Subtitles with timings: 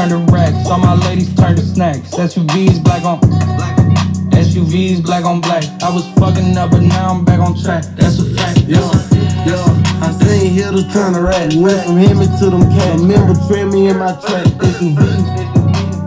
[0.00, 0.68] turn to racks.
[0.68, 2.10] All my ladies turn to snacks.
[2.14, 3.76] SUVs black on black.
[4.32, 5.64] SUVs black on black.
[5.82, 7.84] I was fucking up, but now I'm back on track.
[7.96, 8.60] That's a fact.
[8.64, 8.80] Yo,
[9.44, 9.60] yo,
[10.00, 11.52] I seen hitters turn to rat.
[11.54, 13.00] Went from him to them cat.
[13.00, 14.46] Remember trim me in my track.
[14.46, 14.96] SUV.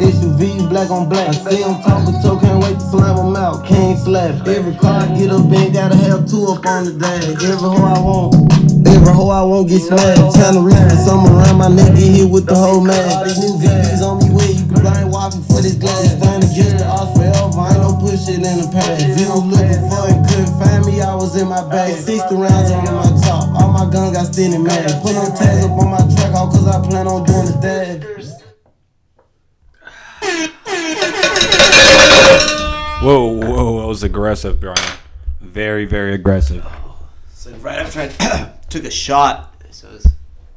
[0.01, 1.29] SUV, black on black.
[1.29, 3.65] I see him talking, so can't wait to slam him out.
[3.65, 4.47] Can't slap.
[4.47, 7.25] Every car I get up in, gotta have two up on the dash.
[7.45, 10.35] Every hoe I want, every hoe I want get smashed.
[10.35, 13.25] Tryna reach for something around my neck, get hit with the whole mag.
[13.25, 16.17] These new VPs on me where you can blind waffle for this glass.
[16.17, 19.03] Stand against the odds forever, I ain't no push it in the past.
[19.03, 21.95] If you was looking for it, couldn't find me, I was in my bag.
[21.95, 24.89] 60 rounds on my top, all my guns got standing mad.
[25.01, 28.13] Put on tags up on my track, all cause I plan on doing the dash.
[33.03, 34.77] Whoa, whoa, that was aggressive, Brian.
[35.41, 36.65] Very, very aggressive.
[37.33, 40.07] So right after I took a shot, so it was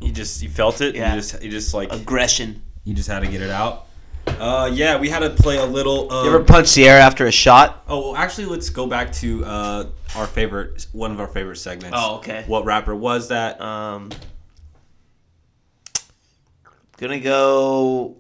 [0.00, 0.94] You just you felt it.
[0.94, 1.14] Yeah.
[1.14, 2.62] You just you just like aggression.
[2.84, 3.84] you just had to get it out.
[4.26, 6.12] Uh, yeah, we had to play a little.
[6.12, 7.84] Uh, You ever punch the air after a shot?
[7.86, 9.84] oh, well, actually, let's go back to uh,
[10.16, 11.96] our favorite, one of our favorite segments.
[12.00, 12.42] Oh, okay.
[12.48, 13.60] What rapper was that?
[13.60, 14.10] Um,
[16.98, 18.16] gonna go.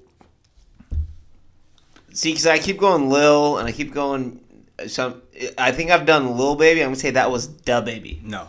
[2.12, 4.40] See, because I keep going Lil, and I keep going.
[4.86, 5.22] Some,
[5.58, 6.82] I think I've done Lil Baby.
[6.82, 8.20] I'm gonna say that was Da Baby.
[8.24, 8.48] no,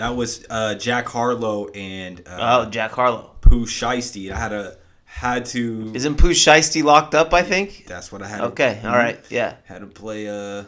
[0.00, 3.30] that was uh, Jack Harlow and uh, Oh, Jack Harlow.
[3.40, 4.30] Pooh Shiesty.
[4.32, 5.92] I had to had to.
[5.94, 7.32] Isn't Pooh Shiesty locked up?
[7.34, 7.84] I think.
[7.86, 8.40] That's what I had.
[8.52, 8.78] Okay.
[8.82, 9.18] To, All right.
[9.30, 9.56] Yeah.
[9.64, 10.66] Had to play a,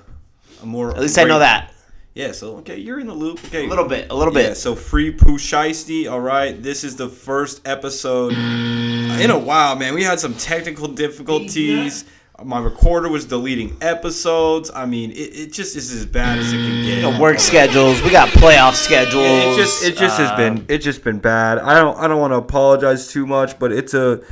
[0.63, 0.91] a more.
[0.91, 1.73] At least I know that
[2.15, 2.33] Yeah.
[2.33, 3.43] So okay, you're in the loop.
[3.47, 3.65] Okay.
[3.67, 4.11] a little bit.
[4.11, 4.57] A little Yeah, bit.
[4.57, 6.11] so free Pooh Shiesty.
[6.11, 9.95] All right, this is the first episode in a while, man.
[9.95, 12.05] We had some technical difficulties.
[12.45, 14.71] My recorder was deleting episodes.
[14.75, 16.97] I mean, it, it just is as bad as it can get.
[16.97, 18.03] You know, work schedules.
[18.03, 19.25] We got playoff schedules.
[19.27, 21.59] It just it just has Um, been it just been bad.
[21.59, 24.23] I don't I don't want to apologize too much, but it's a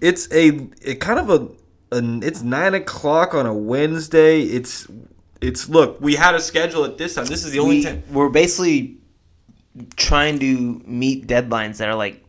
[0.00, 4.42] it's a it kind of a, a it's nine o'clock on a Wednesday.
[4.42, 4.86] It's
[5.40, 7.26] it's look we had a schedule at this time.
[7.26, 8.02] This is the only we, time.
[8.10, 8.98] we're basically
[9.96, 12.24] trying to meet deadlines that are like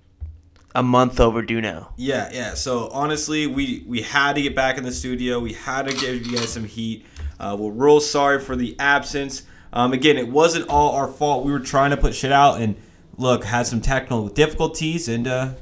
[0.77, 1.91] a month overdue now.
[1.97, 2.53] Yeah, yeah.
[2.53, 5.39] So honestly, we we had to get back in the studio.
[5.39, 7.03] We had to give you guys some heat.
[7.39, 9.41] Uh, we're real sorry for the absence.
[9.73, 11.45] Um, again, it wasn't all our fault.
[11.45, 12.75] We were trying to put shit out, and
[13.17, 15.53] look, had some technical difficulties, and uh,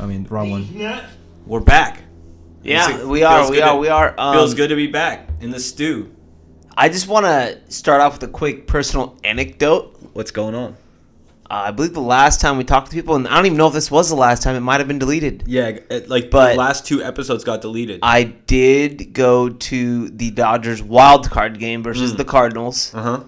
[0.00, 1.00] I mean, wrong one.
[1.46, 2.02] We're back.
[2.64, 3.48] Yeah, Feels- we are.
[3.50, 3.72] We are.
[3.74, 4.14] to- We are.
[4.18, 6.10] Um, feels good to be back in the stew.
[6.76, 9.96] I just want to start off with a quick personal anecdote.
[10.12, 10.76] What's going on?
[11.62, 13.74] I believe the last time we talked to people, and I don't even know if
[13.74, 14.56] this was the last time.
[14.56, 15.44] It might have been deleted.
[15.46, 18.00] Yeah, it, like But- the last two episodes got deleted.
[18.02, 23.20] I did go to the Dodgers wild card game versus the Cardinals Uh huh.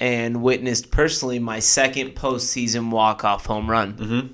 [0.00, 3.94] and witnessed personally my second postseason walk off home run.
[3.94, 4.28] Mhm.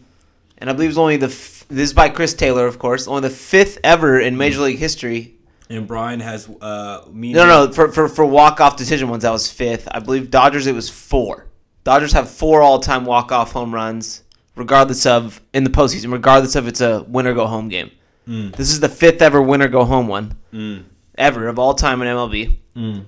[0.58, 3.08] And I believe it was only the f- this is by Chris Taylor, of course,
[3.08, 5.34] only the fifth ever in Major League history.
[5.70, 7.32] And Brian has uh me.
[7.32, 9.88] No, no, for for, for walk off decision ones, that was fifth.
[9.90, 11.46] I believe Dodgers it was four.
[11.84, 14.22] Dodgers have four all time walk off home runs,
[14.56, 17.90] regardless of in the postseason, regardless of it's a win or go home game.
[18.26, 20.84] This is the fifth ever win or go home one Mm.
[21.18, 22.56] ever of all time in MLB.
[22.76, 23.04] Mm.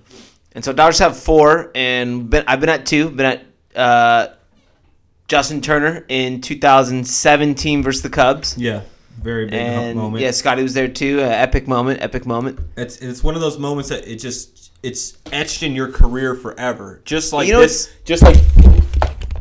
[0.56, 3.10] And so Dodgers have four, and been, I've been at two.
[3.10, 3.46] Been at
[3.78, 4.28] uh,
[5.28, 8.82] Justin Turner in 2017 versus the Cubs, Yeah,
[9.22, 10.22] very big and moment.
[10.22, 11.20] yeah, Scotty was there too.
[11.20, 12.58] Uh, epic moment, epic moment.
[12.76, 17.00] It's it's one of those moments that it just it's etched in your career forever.
[17.04, 18.36] Just like You know, this, just like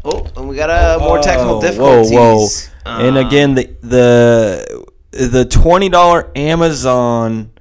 [0.05, 2.69] Oh, and we got uh, more technical Oh, difficulties.
[2.85, 7.51] and Um, again the the the twenty dollar Amazon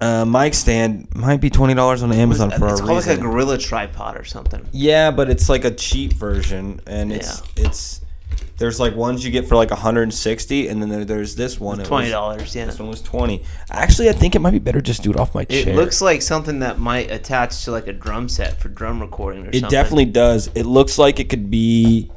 [0.00, 2.72] uh, mic stand might be twenty dollars on Amazon for a.
[2.72, 4.64] it's a called like a gorilla tripod or something.
[4.72, 8.00] yeah, but it's like a cheap version, and it's it's
[8.58, 11.78] there's like ones you get for like 160, and then there, there's this one.
[11.78, 12.66] it was- Twenty dollars, yeah.
[12.66, 13.42] This one was 20.
[13.70, 15.60] Actually, I think it might be better just do it off my chair.
[15.60, 15.76] It chair.
[15.76, 19.44] looks like something that might attach to like a drum set for drum recording or
[19.46, 19.58] something.
[19.58, 19.76] It something.
[19.76, 20.50] definitely does.
[20.54, 22.10] It looks like it could be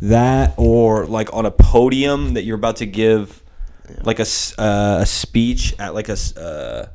[0.00, 3.42] that or like on a podium that you're about to give
[4.04, 6.88] like a, s- uh, a speech at like a s- uh,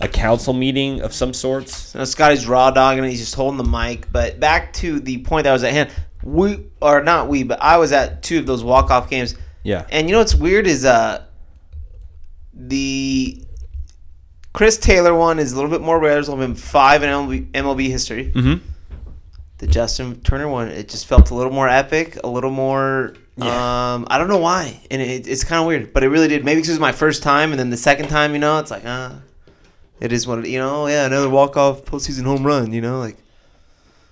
[0.00, 1.76] a council meeting of some sorts.
[1.76, 3.10] So Scotty's raw dogging it.
[3.10, 4.10] He's just holding the mic.
[4.10, 5.90] But back to the point that was at hand.
[6.32, 9.34] We or not we, but I was at two of those walk off games.
[9.62, 9.86] Yeah.
[9.90, 11.24] And you know what's weird is uh
[12.52, 13.42] the
[14.52, 16.14] Chris Taylor one is a little bit more rare.
[16.14, 18.32] There's only been five in MLB, MLB history.
[18.34, 18.64] Mm-hmm.
[19.58, 23.14] The Justin Turner one, it just felt a little more epic, a little more.
[23.36, 23.94] Yeah.
[23.94, 26.44] Um, I don't know why, and it, it's kind of weird, but it really did.
[26.44, 28.70] Maybe because it was my first time, and then the second time, you know, it's
[28.70, 29.20] like, ah,
[30.00, 30.88] it is what it, you know.
[30.88, 33.16] Yeah, another walk off postseason home run, you know, like.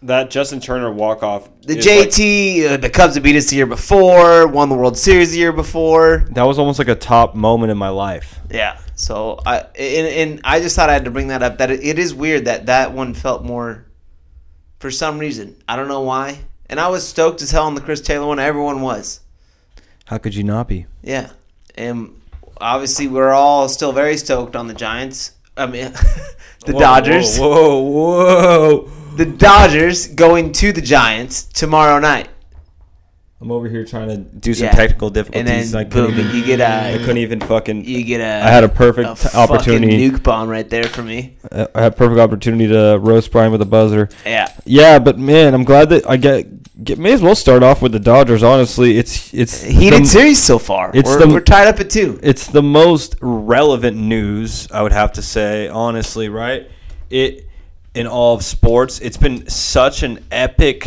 [0.03, 1.49] That Justin Turner walk off.
[1.63, 5.33] The JT, uh, the Cubs have beat us the year before, won the World Series
[5.33, 6.27] the year before.
[6.33, 8.39] that was almost like a top moment in my life.
[8.51, 8.79] Yeah.
[8.95, 11.59] So I and, and I just thought I had to bring that up.
[11.59, 13.85] That it, it is weird that that one felt more,
[14.79, 15.57] for some reason.
[15.69, 16.39] I don't know why.
[16.69, 18.39] And I was stoked as hell on the Chris Taylor one.
[18.39, 19.21] Everyone was.
[20.07, 20.87] How could you not be?
[21.03, 21.31] Yeah.
[21.75, 22.21] And
[22.59, 25.33] obviously we're all still very stoked on the Giants.
[25.57, 25.93] I mean,
[26.65, 27.39] the Whoa, Dodgers.
[27.39, 28.93] Whoa, whoa, whoa!
[29.17, 32.29] The Dodgers going to the Giants tomorrow night.
[33.41, 34.73] I'm over here trying to do some Yeah.
[34.73, 35.73] technical And difficulties.
[35.73, 36.37] then I couldn't boom, even.
[36.37, 37.85] you get I a couldn't even fucking.
[37.85, 40.11] you get a I had a perfect a t- fucking opportunity.
[40.11, 41.37] nuke bomb right there for me.
[41.53, 44.09] I had perfect opportunity to roast Brian with a buzzer.
[44.25, 44.49] Yeah.
[44.65, 47.93] Yeah, but man, I'm glad that I get, get may as well start off with
[47.93, 48.43] the Dodgers.
[48.43, 50.91] Honestly, it's it's Heated the, series so far.
[50.95, 52.19] it's we're, the- we're tied up at two.
[52.23, 55.69] it's the most relevant news I would have to say.
[55.69, 56.71] Honestly, right?
[57.11, 57.46] It
[57.97, 60.87] in all of sports, it's been such an epic,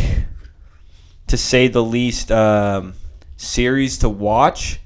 [1.26, 2.94] to say the least, um,
[3.36, 4.78] series to watch.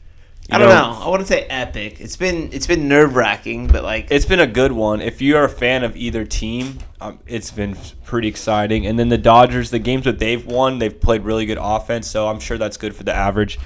[0.48, 0.98] You I don't know.
[1.04, 2.00] I wouldn't say epic.
[2.00, 5.00] It's been it's been nerve wracking, but like It's been a good one.
[5.00, 8.86] If you are a fan of either team, um, it's been pretty exciting.
[8.86, 12.10] And then the Dodgers, the games that they've won, they've played really good offense.
[12.10, 13.58] So I'm sure that's good for the average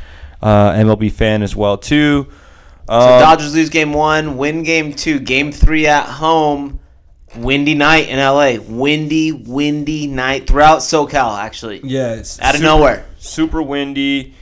[0.42, 2.28] uh, MLB fan as well too.
[2.88, 6.78] so Um, Dodgers lose game one, win game two, game three at home.
[7.38, 8.56] Windy night in LA.
[8.60, 11.38] Windy, windy night throughout SoCal.
[11.38, 13.06] Actually, yeah, it's out of super- nowhere.
[13.18, 14.34] super windy.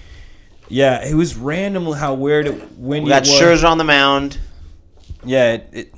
[0.68, 3.30] Yeah, it was random how weird it windy We got was.
[3.30, 4.38] Scherzer on the mound.
[5.24, 5.94] Yeah, it, it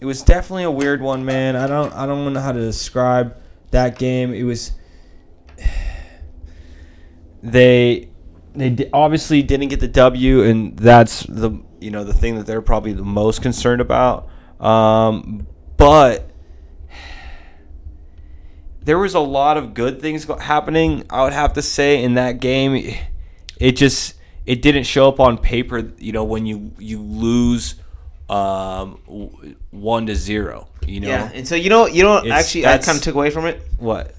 [0.00, 1.56] it was definitely a weird one, man.
[1.56, 3.36] I don't I don't know how to describe
[3.70, 4.32] that game.
[4.34, 4.72] It was
[7.42, 8.08] they
[8.54, 12.62] they obviously didn't get the W, and that's the you know the thing that they're
[12.62, 14.28] probably the most concerned about.
[14.60, 15.46] Um,
[15.76, 16.29] but
[18.82, 21.04] there was a lot of good things happening.
[21.10, 22.96] I would have to say in that game,
[23.58, 24.14] it just
[24.46, 25.90] it didn't show up on paper.
[25.98, 27.74] You know when you you lose
[28.28, 28.98] um,
[29.70, 30.68] one to zero.
[30.86, 33.30] You know Yeah, and so you know, you know, actually, I kind of took away
[33.30, 33.62] from it.
[33.78, 34.14] what?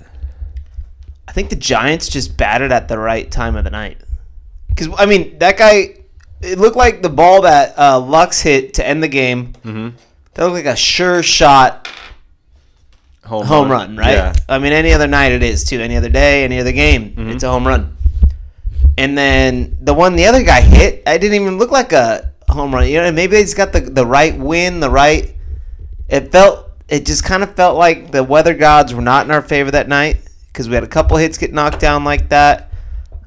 [1.27, 4.01] I think the Giants just batted at the right time of the night.
[4.67, 5.95] Because I mean, that guy,
[6.41, 9.53] it looked like the ball that uh, Lux hit to end the game.
[9.63, 9.95] Mm-hmm.
[10.33, 11.87] That looked like a sure shot
[13.23, 14.11] home run, right?
[14.13, 14.33] Yeah.
[14.49, 15.79] I mean, any other night it is too.
[15.79, 17.29] Any other day, any other game, Mm-hmm.
[17.31, 17.95] it's a home run.
[18.97, 22.73] And then the one the other guy hit, I didn't even look like a home
[22.73, 22.87] run.
[22.87, 25.33] You know, maybe he's got the the right wind, the right.
[26.09, 26.67] It felt.
[26.89, 29.87] It just kind of felt like the weather gods were not in our favor that
[29.87, 32.69] night because we had a couple hits get knocked down like that.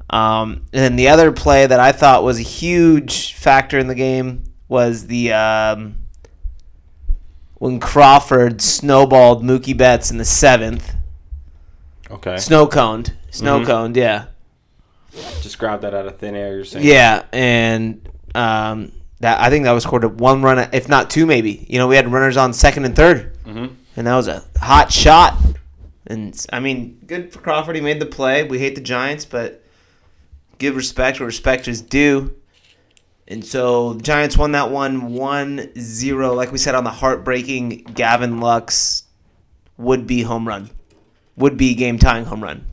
[0.07, 3.95] Um, and then the other play that I thought was a huge factor in the
[3.95, 5.95] game was the um,
[7.55, 10.93] when Crawford snowballed Mookie Betts in the seventh,
[12.11, 12.37] Okay.
[12.37, 13.65] snow coned, snow Mhm.
[13.65, 14.25] coned, yeah,
[15.41, 16.55] Just grab that out of thin air.
[16.55, 16.85] You're saying.
[16.85, 18.91] yeah, and um,
[19.21, 21.65] that I think that was scored at one run, if not two, maybe.
[21.69, 23.73] You know, we had runners on second and third, Mm-hmm.
[23.95, 25.37] and that was a hot shot.
[26.07, 27.75] And I mean, good for Crawford.
[27.75, 28.43] He made the play.
[28.43, 29.63] We hate the Giants, but
[30.59, 32.35] give respect where respect is due.
[33.27, 37.83] And so the Giants won that one 1 0, like we said on the heartbreaking
[37.95, 39.03] Gavin Lux
[39.77, 40.69] would be home run.
[41.37, 42.65] Would be game tying home run.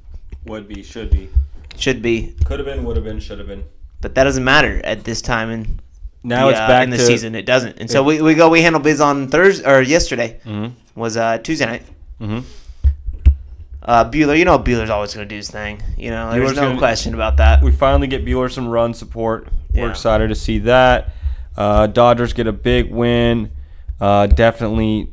[0.44, 1.31] Would be, should be,
[1.76, 2.34] Should be.
[2.44, 3.64] could have been, would have been, should have been.
[4.00, 5.81] But that doesn't matter at this time in,
[6.22, 7.35] Now the, it's uh, back in the season.
[7.35, 7.78] It doesn't.
[7.80, 11.00] And so we, we go, we handle biz on Thursday, or yesterday Mm-hmm.
[11.00, 11.82] was uh, Tuesday night.
[12.21, 12.40] Mm-hmm.
[13.85, 15.83] Uh, Buehler, you know Buehler's always going to do his thing.
[15.97, 17.62] You know, there's Buehler's no gonna- question about that.
[17.62, 19.49] We finally get Buehler some run support.
[19.73, 19.83] Yeah.
[19.83, 21.11] We're excited to see that.
[21.57, 23.51] Uh, Dodgers get a big win.
[24.01, 25.09] Uh, definitely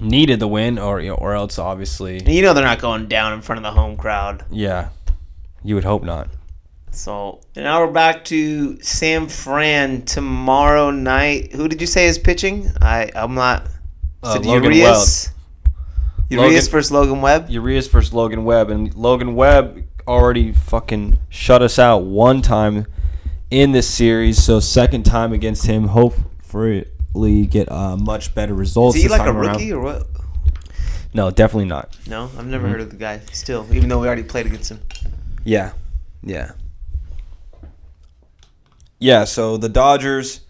[0.00, 3.40] needed the win, or or else obviously, And you know they're not going down in
[3.42, 4.44] front of the home crowd.
[4.50, 4.88] yeah,
[5.64, 6.28] you would hope not.
[6.90, 11.52] So and now we're back to Sam Fran tomorrow night.
[11.52, 12.70] Who did you say is pitching?
[12.80, 13.66] I I'm not.
[14.22, 15.30] Uh, Logan Urias?
[16.28, 17.50] Urias Logan- versus Logan Webb.
[17.50, 22.86] Urias versus Logan Webb, and Logan Webb already fucking shut us out one time
[23.50, 24.42] in this series.
[24.42, 28.96] So second time against him, hopefully get uh, much better results.
[28.96, 29.52] Is he this like a time around.
[29.52, 30.06] rookie or what?
[31.14, 31.96] No, definitely not.
[32.08, 32.70] No, I've never Mhm.
[32.72, 33.20] heard of the guy.
[33.32, 34.80] Still, even though we already played against him.
[35.44, 35.72] Yeah,
[36.22, 36.50] yeah,
[38.98, 39.24] yeah.
[39.24, 40.40] So the Dodgers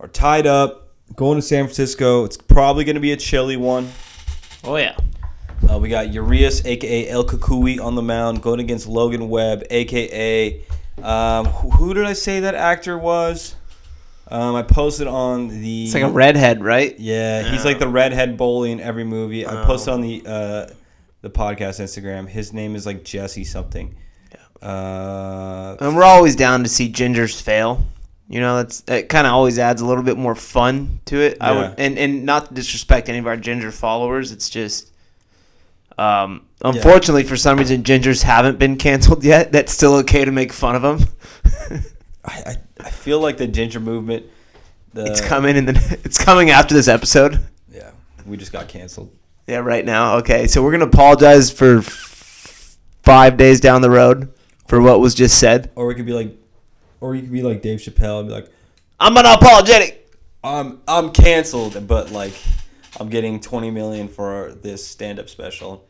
[0.00, 2.24] are tied up, going to San Francisco.
[2.24, 3.90] It's probably going to be a chilly one.
[4.64, 4.96] Oh yeah.
[5.70, 10.60] Uh, we got Urias, aka El Kukui, on the mound, going against Logan Webb, aka
[11.02, 13.54] um, who, who did I say that actor was?
[14.28, 15.84] Um, I posted on the.
[15.84, 16.98] It's like a redhead, right?
[16.98, 19.46] Yeah, he's like the redhead bully in every movie.
[19.46, 20.66] I posted on the uh,
[21.20, 22.28] the podcast Instagram.
[22.28, 23.94] His name is like Jesse something.
[24.60, 27.84] Uh, And we're always down to see gingers fail.
[28.28, 31.36] You know, that's that kind of always adds a little bit more fun to it.
[31.40, 34.32] I would, and and not to disrespect any of our ginger followers.
[34.32, 34.91] It's just,
[35.98, 39.52] um, unfortunately, for some reason, gingers haven't been canceled yet.
[39.52, 41.08] That's still okay to make fun of them.
[42.24, 44.26] I, I, I feel like the ginger movement.
[44.94, 45.98] The, it's coming in the.
[46.04, 47.40] It's coming after this episode.
[47.70, 47.90] Yeah,
[48.26, 49.14] we just got canceled.
[49.46, 50.16] Yeah, right now.
[50.18, 54.32] Okay, so we're gonna apologize for f- five days down the road
[54.68, 55.70] for what was just said.
[55.74, 56.36] Or we could be like,
[57.00, 58.48] or you could be like Dave Chappelle and be like,
[59.00, 59.96] I'm unapologetic.
[60.44, 62.34] I'm I'm canceled, but like
[63.00, 65.86] I'm getting 20 million for this stand-up special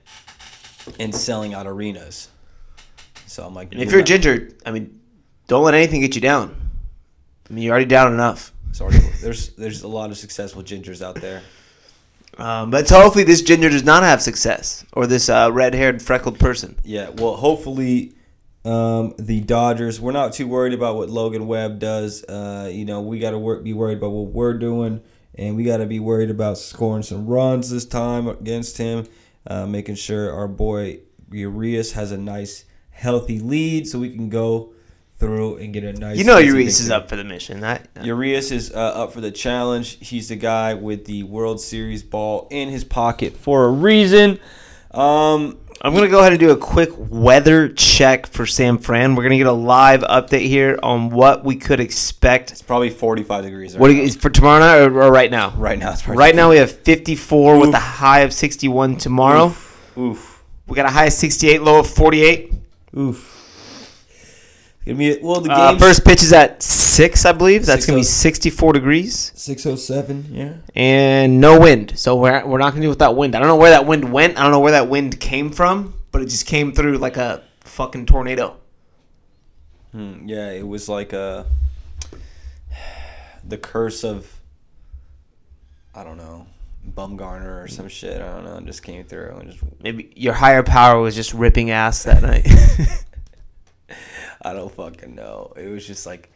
[1.01, 2.29] and selling out arenas.
[3.27, 5.01] So I'm like, If you're a ginger, I mean,
[5.49, 6.55] don't let anything get you down.
[7.51, 8.53] I mean, you're already down enough.
[8.73, 11.43] sorry, there's there's a lot of successful gingers out there.
[12.39, 16.39] Um, but so hopefully this ginger does not have success, or this uh, red-haired, freckled
[16.39, 16.77] person.
[16.83, 18.15] Yeah, well, hopefully,
[18.65, 20.01] um, the Dodgers.
[20.01, 22.25] We're not too worried about what Logan Webb does.
[22.25, 25.03] Uh, you know, we got to work, be worried about what we're doing,
[25.35, 29.07] and we got to be worried about scoring some runs this time against him,
[29.47, 34.75] uh, making sure our boy Urias has a nice, healthy lead, so we can go
[35.19, 36.19] through and get a nice.
[36.19, 37.61] You know, Urias is up for the mission.
[37.61, 39.99] That Urias is uh, up for the challenge.
[40.07, 44.41] He's the guy with the World Series ball in his pocket for a reason.
[44.91, 49.17] Um, I'm gonna go ahead and do a quick weather check for San Fran.
[49.17, 52.53] We're gonna get a live update here on what we could expect.
[52.53, 53.75] it's probably 45 degrees.
[53.77, 55.53] What right do you- is for tomorrow night or, or right now?
[55.57, 55.91] right now?
[55.93, 59.55] It's Right now we have 54 with a high of 61 tomorrow.
[59.99, 60.45] Oof.
[60.69, 62.53] We got a high of 68, low of 48.
[62.97, 63.31] Oof.
[64.87, 67.67] Give me well the Uh, game first pitch is at six, I believe.
[67.67, 70.27] That's gonna be 64 degrees six oh seven.
[70.31, 70.55] Yeah.
[70.75, 71.99] and no wind.
[71.99, 73.35] So we're we're not gonna deal with that wind.
[73.35, 74.39] I don't know where that wind went.
[74.39, 77.43] I don't know where that wind came from, but it just came through like a
[77.61, 78.57] fucking tornado.
[79.93, 81.47] Hmm, yeah, it was like a
[83.45, 84.41] the curse of
[85.95, 86.47] I don't know
[86.97, 88.21] Bumgarner or some shit.
[88.21, 88.57] I don't know.
[88.57, 92.23] It just came through and just Maybe your higher power was just ripping ass that
[92.23, 92.47] night.
[94.43, 95.53] I don't fucking know.
[95.57, 96.33] It was just like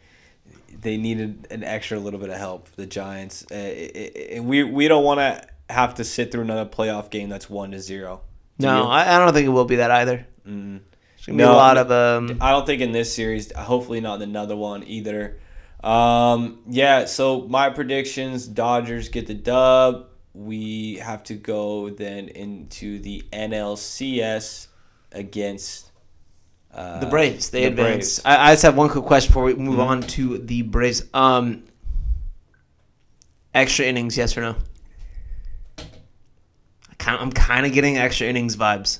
[0.81, 2.69] they needed an extra little bit of help.
[2.75, 6.69] The Giants, uh, it, it, we we don't want to have to sit through another
[6.69, 8.21] playoff game that's one to zero.
[8.59, 8.87] Do no.
[8.87, 10.25] I, I don't think it will be that either.
[10.47, 10.81] Mm.
[11.27, 12.37] Be a lot of um.
[12.39, 13.51] I don't think in this series.
[13.51, 15.39] Hopefully not in another one either.
[15.83, 17.05] Um, yeah.
[17.05, 20.07] So my predictions: Dodgers get the dub.
[20.33, 24.67] We have to go then into the NLCS
[25.11, 25.86] against
[26.77, 28.19] uh, The Braves, they the advance.
[28.19, 28.21] Braves.
[28.25, 31.03] I, I just have one quick question before we move on to the Braves.
[31.13, 31.63] Um,
[33.53, 34.55] extra innings, yes or no?
[35.79, 38.99] I kind I'm kind of getting extra innings vibes.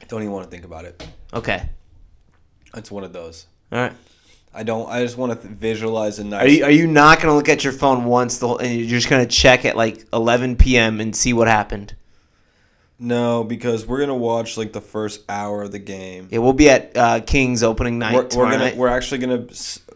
[0.00, 1.06] I don't even want to think about it.
[1.32, 1.68] Okay,
[2.74, 3.46] It's one of those.
[3.72, 3.92] all right.
[4.52, 4.88] I don't.
[4.90, 6.42] I just want to visualize a nice.
[6.42, 8.88] Are you are you not gonna look at your phone once the whole, and you're
[8.88, 11.00] just gonna check at like 11 p.m.
[11.00, 11.94] and see what happened?
[13.00, 16.28] No, because we're gonna watch like the first hour of the game.
[16.30, 18.76] Yeah, we'll be at uh, Kings opening night we're, we're gonna night.
[18.76, 19.46] we're actually gonna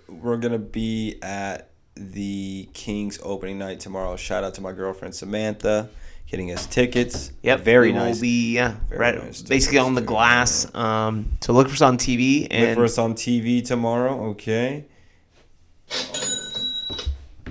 [0.08, 4.16] we're gonna be at the Kings opening night tomorrow.
[4.16, 5.90] Shout out to my girlfriend Samantha,
[6.26, 7.30] getting us tickets.
[7.42, 8.00] Yep, very nice.
[8.00, 8.16] we nice.
[8.16, 10.75] Will be yeah, Very right, nice basically on the glass.
[10.75, 14.30] Um, so look for us on TV Look and for us on TV tomorrow.
[14.30, 14.87] Okay.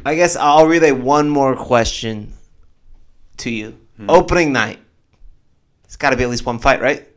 [0.06, 2.34] I guess I'll relay one more question
[3.38, 3.78] to you.
[3.98, 4.10] Hmm.
[4.10, 4.80] Opening night.
[5.94, 7.08] It's got to be at least one fight, right?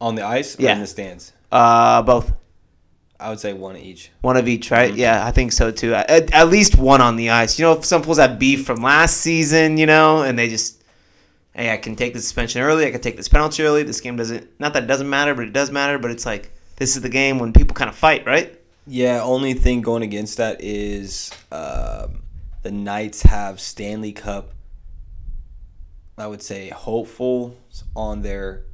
[0.00, 0.72] On the ice or Yeah.
[0.74, 1.30] in the stands?
[1.52, 2.32] Uh, both.
[3.20, 4.10] I would say one of each.
[4.22, 4.92] One of each, right?
[4.92, 4.96] Mhm.
[4.96, 5.94] Yeah, I think so too.
[5.94, 7.60] At, at least one on the ice.
[7.60, 10.82] You know, if some fools have beef from last season, you know, and they just,
[11.54, 12.86] hey, I can take the suspension early.
[12.86, 13.84] I can take this penalty early.
[13.84, 15.96] This game doesn't, not that it doesn't matter, but it does matter.
[15.96, 18.58] But it's like this is the game when people kind of fight, right?
[18.84, 22.22] Yeah, only thing going against that is um,
[22.62, 24.54] the Knights have Stanley Cup.
[26.20, 27.56] I would say hopeful
[27.96, 28.64] on their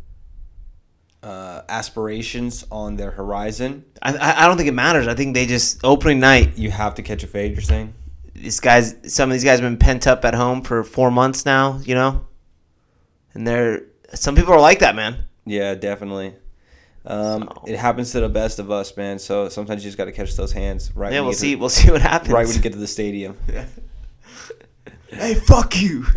[1.23, 3.85] uh, aspirations on their horizon.
[4.03, 5.09] I, I I don't think it matters.
[5.09, 6.57] I think they just opening night.
[6.57, 7.53] You have to catch a fade.
[7.53, 7.95] You're saying?
[8.35, 11.45] These guys, some of these guys have been pent up at home for four months
[11.47, 11.81] now.
[11.85, 12.27] You know,
[13.35, 13.83] and they're
[14.15, 15.25] some people are like that, man.
[15.45, 16.35] Yeah, definitely.
[17.05, 19.19] Um, So- It happens to the best of us, man.
[19.19, 21.13] So sometimes you just got to catch those hands right.
[21.13, 21.55] Yeah, we'll see.
[21.55, 22.33] To, We'll see what happens.
[22.33, 23.37] right when you get to the stadium.
[25.09, 26.05] hey, fuck you.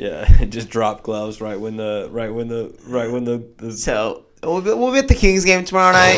[0.00, 4.24] yeah, just drop gloves right when the right when the right when the, the So
[4.42, 6.14] we'll be, we'll be at the Kings game tomorrow night.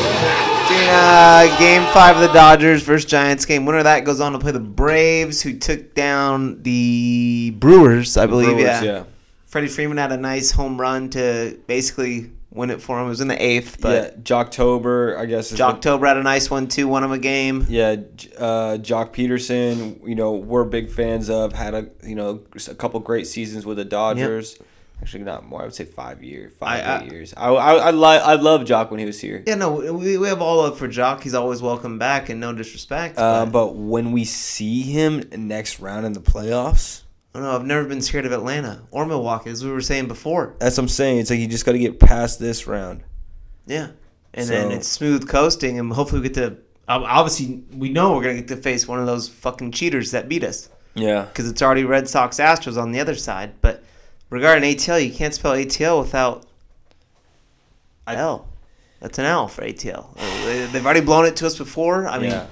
[0.69, 3.65] Doing uh, game five of the Dodgers versus Giants game.
[3.65, 8.25] Winner of that goes on to play the Braves, who took down the Brewers, I
[8.25, 8.55] believe.
[8.55, 8.83] Brewers, yeah.
[8.83, 9.03] yeah.
[9.47, 13.05] Freddie Freeman had a nice home run to basically win it for him.
[13.07, 13.81] It was in the eighth, yeah,
[14.11, 15.51] but Joctober, I guess.
[15.51, 16.87] Is what- had a nice one too.
[16.87, 17.65] Won him a game.
[17.69, 17.95] Yeah,
[18.37, 21.53] uh, Joc Pederson, you know, we're big fans of.
[21.53, 24.57] Had a you know a couple great seasons with the Dodgers.
[25.01, 25.61] Actually, not more.
[25.61, 27.33] I would say five years, five I- I- eight years.
[27.35, 29.43] I I I, li- I love Joc when he was here.
[29.45, 31.21] Yeah, no, we, we have all love for Joc.
[31.23, 33.17] He's always welcome back, and no disrespect.
[33.17, 37.01] Uh, but, but when we see him next round in the playoffs,
[37.33, 37.55] I don't know.
[37.55, 40.55] I've never been scared of Atlanta or Milwaukee, as we were saying before.
[40.59, 41.17] that's what I'm saying.
[41.17, 43.03] It's like you just got to get past this round.
[43.65, 43.87] Yeah,
[44.33, 46.57] and then it's smooth coasting, and hopefully we get to.
[46.87, 50.43] Obviously, we know we're gonna get to face one of those fucking cheaters that beat
[50.43, 53.53] us Yeah, because it's already Red Sox Astros on the other side.
[53.61, 53.83] But
[54.29, 56.45] regarding ATL, you can't spell ATL without
[58.05, 58.47] L.
[58.99, 60.09] That's an L for ATL.
[60.17, 62.07] Uh, they- They've already blown it to us before.
[62.07, 62.47] I mean, yeah.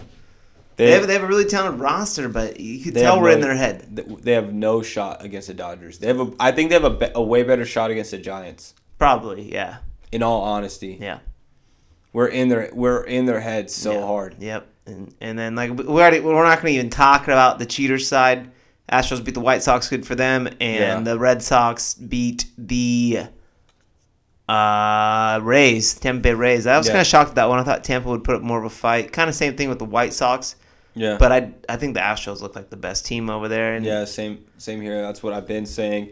[0.86, 3.56] They, have, they have a really talented roster, but you could tell we're in their
[3.56, 3.96] head.
[3.96, 6.00] They have no shot against the Dodgers.
[6.00, 6.32] They have a.
[6.40, 8.74] I think they have a, a way better shot against the Giants.
[8.98, 9.78] Probably, yeah,
[10.12, 11.20] In all honesty, yeah.
[12.14, 14.06] we're in their we're in their heads so Yeah.
[14.06, 14.36] hard.
[14.40, 14.68] Yep.
[14.86, 17.98] And and then like we already we're not going to even talk about the cheater
[18.00, 18.52] side.
[18.92, 21.00] Astros beat the White Sox, good for them, and Yeah.
[21.00, 23.28] the Red Sox beat the
[24.50, 26.68] uh, Rays, Tampa Bay Rays.
[26.68, 26.94] I was Yeah.
[26.94, 27.60] kind of shocked at that one.
[27.60, 29.14] I thought Tampa would put up more of a fight.
[29.14, 30.56] Kind of same thing with the White Sox,
[30.94, 33.76] Yeah, but I I think the Astros look like the best team over there.
[33.76, 35.02] And Yeah, same same here.
[35.02, 36.10] That's what I've been saying.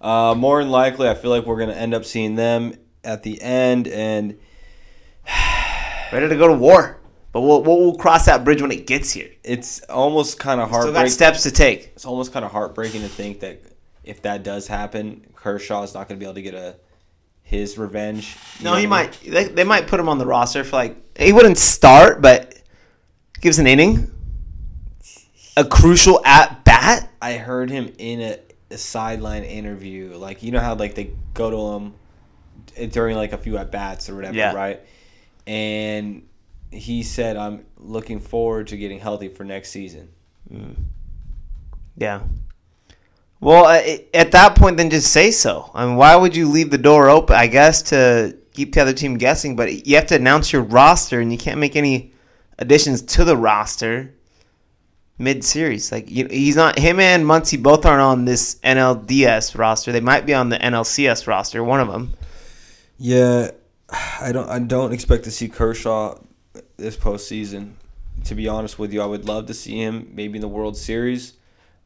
[0.00, 3.40] Uh, more than likely, I feel like we're gonna end up seeing them at the
[3.40, 4.36] end, and
[6.12, 6.98] ready to go to war.
[7.32, 9.30] But we'll, we'll we'll cross that bridge when it gets here.
[9.44, 11.10] it's almost kind of Still got heartbreaking.
[11.12, 11.92] steps to take.
[11.94, 13.60] It's almost kind of heartbreaking to think that
[14.04, 16.76] if that does happen, Kershaw is not gonna be able to get a
[17.42, 18.36] his revenge.
[18.62, 19.10] No, know he what I mean?
[19.10, 19.20] might.
[19.34, 22.54] They, they might put him on the roster for like he wouldn't start, but
[23.40, 24.10] gives an inning,
[25.56, 27.10] a crucial at bat.
[27.22, 28.38] I heard him in a,
[28.70, 30.14] a sideline interview.
[30.16, 34.08] Like you know how like they go to him during like a few at bats
[34.10, 34.52] or whatever, Yeah.
[34.54, 34.80] right?
[35.46, 36.26] And
[36.70, 40.08] he said, "I'm looking forward to getting healthy for next season."
[41.96, 42.22] Yeah.
[43.40, 43.82] Well, uh,
[44.14, 45.70] at that point, then just say so.
[45.74, 47.36] I mean, why would you leave the door open?
[47.36, 51.20] I guess to keep the other team guessing, but you have to announce your roster,
[51.20, 52.12] and you can't make any
[52.58, 54.14] additions to the roster
[55.18, 55.92] mid-series.
[55.92, 56.78] Like you, he's not.
[56.78, 59.92] Him and Muncy both aren't on this NLDS roster.
[59.92, 61.62] They might be on the NLCS roster.
[61.62, 62.14] One of them.
[62.98, 63.50] Yeah,
[64.20, 64.48] I don't.
[64.48, 66.18] I don't expect to see Kershaw
[66.76, 67.72] this postseason.
[68.24, 70.76] To be honest with you, I would love to see him maybe in the World
[70.76, 71.34] Series.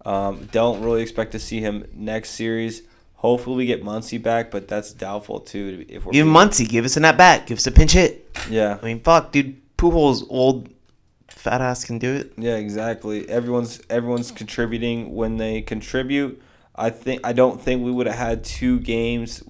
[0.04, 2.82] Um, don't really expect to see him next series.
[3.16, 5.84] Hopefully, we get Muncy back, but that's doubtful too.
[5.88, 7.46] If we're Even Muncy, give us a net back.
[7.46, 8.26] Give us a pinch hit.
[8.48, 9.60] yeah, I mean, fuck, dude.
[9.76, 10.68] Pujols old
[11.30, 12.32] fat ass can do it.
[12.36, 13.28] Yeah, exactly.
[13.28, 16.40] Everyone's everyone's contributing when they contribute.
[16.76, 19.42] I think I don't think we would have had two games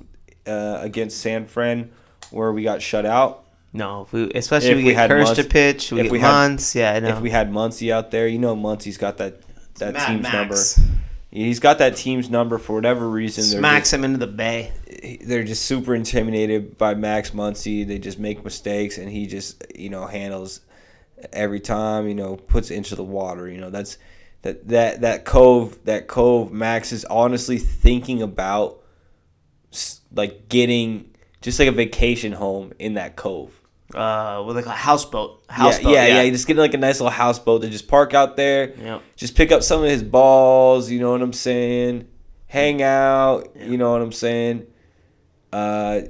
[0.46, 1.90] uh, against San Fran
[2.30, 3.44] where we got shut out.
[3.72, 5.92] No, if we, especially If we we get had Kirsch Muncy- to pitch.
[5.92, 6.74] We if get we had- Munts.
[6.74, 7.08] Yeah, I know.
[7.10, 9.42] If we had Muncy out there, you know Muncy's got that
[9.76, 10.78] that Mad team's Max.
[10.78, 10.94] number.
[11.32, 13.48] He's got that team's number for whatever reason.
[13.48, 14.72] They're Smacks him into the bay.
[15.00, 17.86] just, they're just super intimidated by Max Muncy.
[17.86, 20.60] They just make mistakes, and he just you know handles
[21.33, 22.09] every time.
[22.09, 23.48] You know, puts into the water.
[23.48, 23.98] You know, that's
[24.42, 26.52] that that that cove that cove.
[26.52, 28.80] Max is honestly thinking about
[30.14, 33.56] like getting just like a vacation home in that cove.
[33.94, 35.42] Uh, with like a houseboat.
[35.48, 35.92] Yeah, Houseboat.
[35.92, 38.72] yeah, yeah, Just getting like a nice little houseboat to just park out there.
[38.76, 39.02] Yep.
[39.16, 40.90] Just pick up some of his balls.
[40.90, 42.06] You know what I'm saying?
[42.46, 43.48] Hang out.
[43.56, 44.66] You know what I'm saying?
[45.52, 46.02] Uh,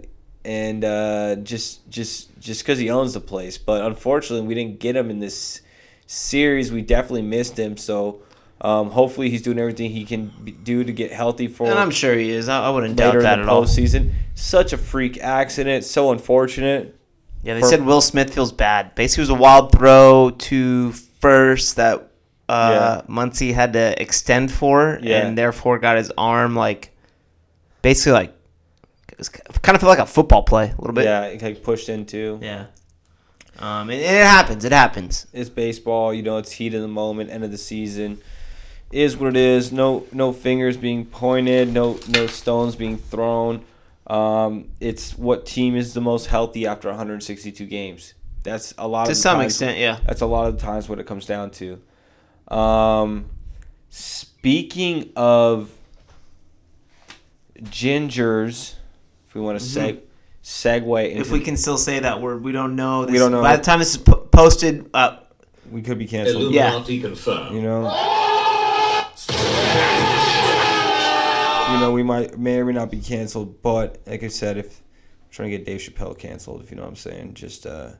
[0.50, 4.96] and uh, just just just because he owns the place, but unfortunately we didn't get
[4.96, 5.60] him in this
[6.08, 6.72] series.
[6.72, 7.76] We definitely missed him.
[7.76, 8.22] So
[8.60, 11.92] um, hopefully he's doing everything he can be, do to get healthy for And I'm
[11.92, 12.48] sure he is.
[12.48, 13.64] I, I wouldn't doubt that at all.
[13.68, 15.84] Season Such a freak accident.
[15.84, 16.96] So unfortunate.
[17.44, 18.96] Yeah, they For- said Will Smith feels bad.
[18.96, 22.10] Basically, it was a wild throw to first that
[22.48, 25.24] uh, Muncy had to extend for, Yeah.
[25.26, 26.90] and therefore got his arm like
[27.82, 28.39] basically like
[29.20, 31.04] was kind of felt like a football play a little bit.
[31.04, 32.38] Yeah, it like pushed into.
[32.42, 32.66] Yeah.
[33.58, 34.64] Um, and, and it happens.
[34.64, 35.26] It happens.
[35.32, 36.12] it's baseball.
[36.14, 38.20] You know, it's heat of the moment, end of the season.
[38.90, 39.70] Is what it is.
[39.70, 41.72] No, no fingers being pointed.
[41.72, 43.64] No, no stones being thrown.
[44.08, 48.14] Um, it's what team is the most healthy after 162 games.
[48.42, 49.98] That's a lot To of some times- extent, yeah.
[50.06, 51.80] That's a lot of the times what it comes down to.
[52.52, 53.26] Um,
[53.90, 55.70] speaking of
[57.62, 58.74] gingers,
[59.30, 60.00] if we want to seg-
[60.42, 61.20] segue, into, Mm-hmm.
[61.20, 63.04] If we can still say that word, we don't know.
[63.04, 63.42] This, We don't know.
[63.42, 65.18] By the time this is po- posted, uh,
[65.70, 66.52] we could be canceled.
[66.52, 66.82] Yeah.
[66.82, 67.54] Confirmed.
[67.54, 67.82] You know.
[71.70, 73.62] you know, we might may or may not be canceled.
[73.62, 76.82] But like I said, if I'm trying to get Dave Chappelle canceled, if you know
[76.82, 77.90] what I'm saying, just uh,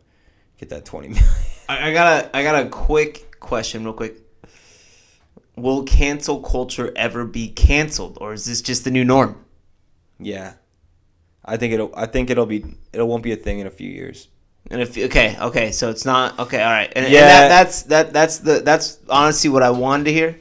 [0.58, 1.24] get that 20 million.
[1.68, 4.20] I, I got a I got a quick question, real quick.
[5.54, 9.44] Will cancel culture ever be canceled, or is this just the new norm?
[10.18, 10.54] yeah,
[11.44, 11.92] I think it'll.
[11.96, 12.64] I think it'll be.
[12.92, 14.28] It won't be a thing in a few years.
[14.70, 16.62] And if okay, okay, so it's not okay.
[16.62, 17.26] All right, and, and Yeah.
[17.26, 20.38] that, that's that that's the that's honestly what I wanted to hear.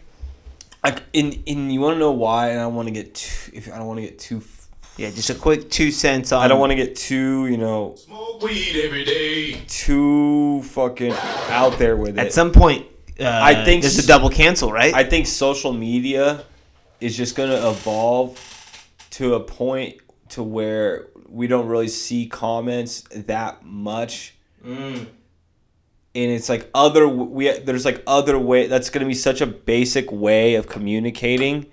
[0.84, 2.50] Like, and, and you want to know why?
[2.52, 3.52] And I want to get too.
[3.54, 4.44] If I don't want to get too.
[4.98, 6.44] Yeah, just a quick two cents on.
[6.44, 7.48] I don't want to get too.
[7.48, 9.62] You know, Smoke weed every day.
[9.68, 11.14] too fucking
[11.50, 12.20] out there with it.
[12.20, 12.86] At some point,
[13.20, 14.94] uh, I think there's a double cancel, right?
[14.94, 16.44] I think social media
[17.00, 18.38] is just going to evolve
[19.12, 19.98] to a point
[20.30, 24.36] to where we don't really see comments that much.
[24.66, 25.06] Mm.
[26.16, 29.46] And it's like other we there's like other way that's going to be such a
[29.48, 31.68] basic way of communicating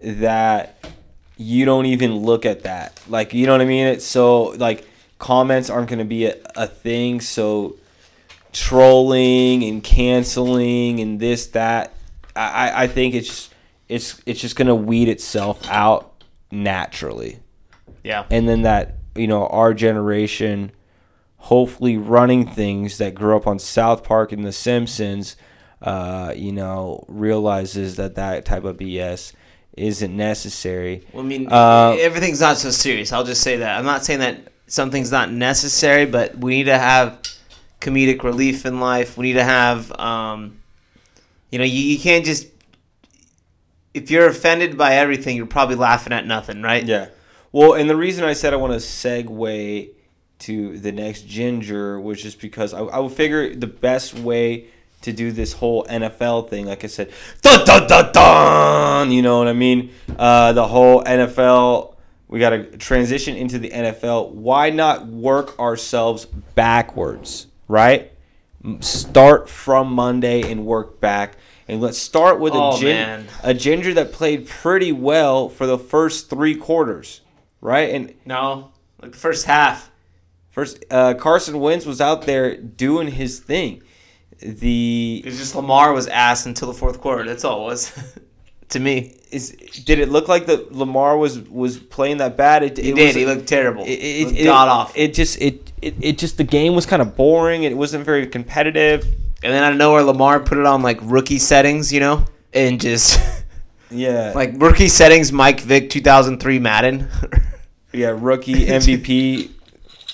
[0.00, 0.78] that
[1.36, 3.00] you don't even look at that.
[3.08, 3.86] Like you know what I mean?
[3.88, 4.86] It's so like
[5.18, 7.76] comments aren't going to be a, a thing so
[8.52, 11.92] trolling and canceling and this that
[12.36, 13.50] I, I- I think it's
[13.88, 17.38] it's it's just gonna weed itself out naturally
[18.02, 18.24] yeah.
[18.30, 20.72] and then that you know our generation
[21.36, 25.36] hopefully running things that grew up on south park and the simpsons
[25.82, 29.32] uh, you know realizes that that type of bs
[29.76, 33.10] isn't necessary Well, I mean, Uh, everything's not so serious.
[33.12, 33.78] I'll just say that.
[33.78, 37.18] I'm not saying that something's not necessary, but we need to have
[37.80, 39.16] comedic relief in life.
[39.16, 40.60] We need to have, um,
[41.50, 42.48] you know, you, you can't just.
[43.94, 46.84] If you're offended by everything, you're probably laughing at nothing, right?
[46.84, 47.08] Yeah.
[47.52, 49.90] Well, and the reason I said I want to segue
[50.40, 54.66] to the next ginger was just because I, I would figure the best way
[55.02, 57.10] to do this whole NFL thing, like I said,
[57.42, 59.10] dun dun dun dun.
[59.12, 59.90] You know what I mean?
[60.18, 61.90] Uh, the whole NFL.
[62.28, 64.30] We got to transition into the NFL.
[64.30, 68.10] Why not work ourselves backwards, right?
[68.80, 71.36] Start from Monday and work back.
[71.68, 75.78] And let's start with a, Oh, gin- a ginger that played pretty well for the
[75.78, 77.21] first three quarters,
[77.62, 77.88] right?
[77.94, 79.90] And No, like the first half.
[80.50, 83.82] first, uh, Carson Wentz was out there doing his thing.
[84.40, 87.24] The It was just Lamar was ass until the fourth quarter.
[87.24, 87.92] That's all it was.
[88.70, 89.50] to me, is
[89.84, 92.62] did it look like that Lamar was was playing that bad?
[92.64, 93.06] It, he it did.
[93.06, 93.84] was- he looked terrible.
[93.84, 94.92] It, It, it, looked it, god off.
[94.96, 97.62] It just it, it it just the game was kind of boring.
[97.62, 99.04] It wasn't very competitive.
[99.44, 102.80] and then out of nowhere, Lamar put it on like rookie settings, you know, and
[102.80, 103.20] just
[103.92, 105.30] Yeah, like rookie settings.
[105.32, 107.08] Mike Vick, 2003 Madden.
[107.92, 109.50] yeah, rookie MVP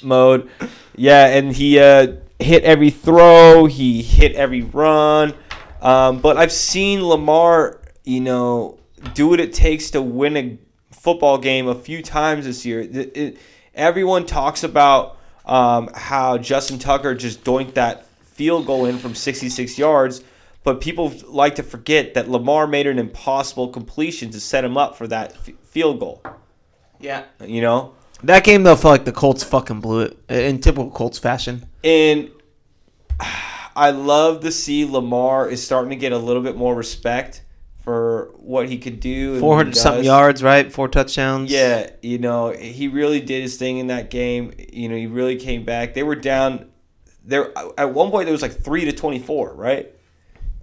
[0.03, 0.49] mode.
[0.97, 3.67] Yeah, and he uh, hit every throw.
[3.67, 5.35] He hit every run.
[5.81, 8.79] Um, but I've seen Lamar, you know,
[9.15, 10.59] do what it takes to win a
[10.91, 12.81] football game a few times this year.
[12.81, 13.39] It- it-
[13.75, 19.79] everyone talks about um, how Justin Tucker just doinked that field goal in from 66
[19.79, 20.23] yards.
[20.65, 24.97] But people like to forget that Lamar made an impossible completion to set him up
[24.97, 26.21] for that f- field goal.
[27.01, 27.25] Yeah.
[27.45, 31.19] You know, That game though felt like the Colts fucking blew it in typical Colts
[31.19, 31.67] fashion.
[31.85, 32.31] And
[33.77, 37.45] I love to see Lamar is starting to get a little bit more respect
[37.85, 39.39] for what he could do.
[39.39, 40.73] Four hundred Four what he hundred something yards, right?
[40.73, 41.51] Four touchdowns.
[41.51, 44.53] Yeah, you know, he really did his thing in that game.
[44.73, 45.95] You know, he really came back.
[45.95, 46.71] They were down
[47.29, 49.95] there at one point there was like 3 to 24, right?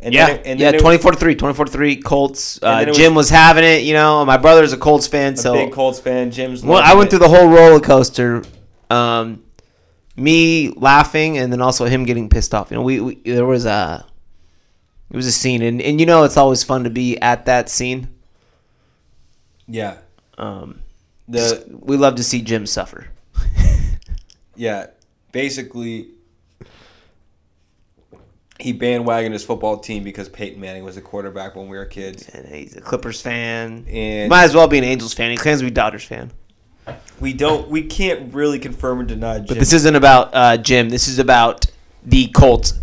[0.06, 2.60] And Yeah, then it- and yeah, then 24 to 3, 24 to 3, Colts.
[2.62, 4.24] Uh, then Jim was- was having it, you know.
[4.24, 6.30] My brother's a Colts fan, a so big Colts fan.
[6.32, 7.10] Jim's well, I went it.
[7.10, 8.44] through the whole roller coaster.
[8.92, 9.42] Um,
[10.16, 12.70] me laughing and then also him getting pissed off.
[12.72, 14.06] You know, we, we there was a
[15.12, 17.68] it was a scene, and, and you know it's always fun to be at that
[17.70, 18.08] scene.
[19.68, 19.98] Yeah.
[20.38, 20.82] Um,
[21.28, 23.08] The we love to see Jim suffer.
[24.56, 24.88] yeah,
[25.32, 26.10] basically
[28.60, 32.30] he bandwagoned his football team because Peyton Manning was a quarterback when we were kids.
[32.30, 33.86] And he's a Clippers fan.
[33.90, 35.32] And Might as well be an Angels fan.
[35.32, 36.32] He claims to be Dodgers fan.
[37.20, 40.90] we don't we can't really confirm or deny But this isn't about uh, Jim.
[40.90, 41.66] This is about
[42.04, 42.80] the Colts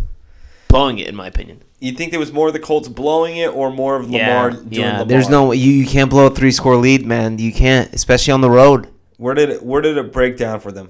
[0.67, 1.61] blowing it, in my opinion.
[1.79, 4.67] you think there was more of the Colts blowing it or more of Lamar doing
[4.71, 4.91] yeah.
[4.91, 5.05] Lamar?
[5.05, 7.39] There's no you, you can't blow a three score lead, man.
[7.39, 8.89] You can't, especially on the road.
[9.17, 10.89] where did it where did it break down for them?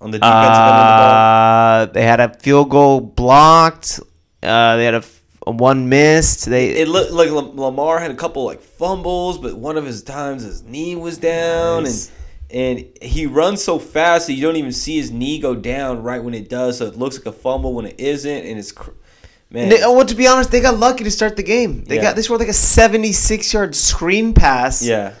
[0.00, 1.10] On the defensive end of the ball?
[1.10, 4.00] Uh, they had a field goal blocked.
[4.42, 5.04] Uh, they had a
[5.50, 6.46] one missed.
[6.46, 10.42] They It looked like Lamar had a couple like fumbles, but one of his times
[10.42, 12.10] his knee was down, Nice.
[12.50, 16.02] and and he runs so fast that you don't even see his knee go down
[16.02, 16.78] right when it does.
[16.78, 18.90] So it looks like a fumble when it isn't, and it's cr-
[19.50, 19.68] man.
[19.68, 21.84] They, oh, well, to be honest, they got lucky to start the game.
[21.84, 22.02] They Yeah.
[22.02, 24.82] got they scored like a 76 yard screen pass.
[24.82, 25.12] yeah,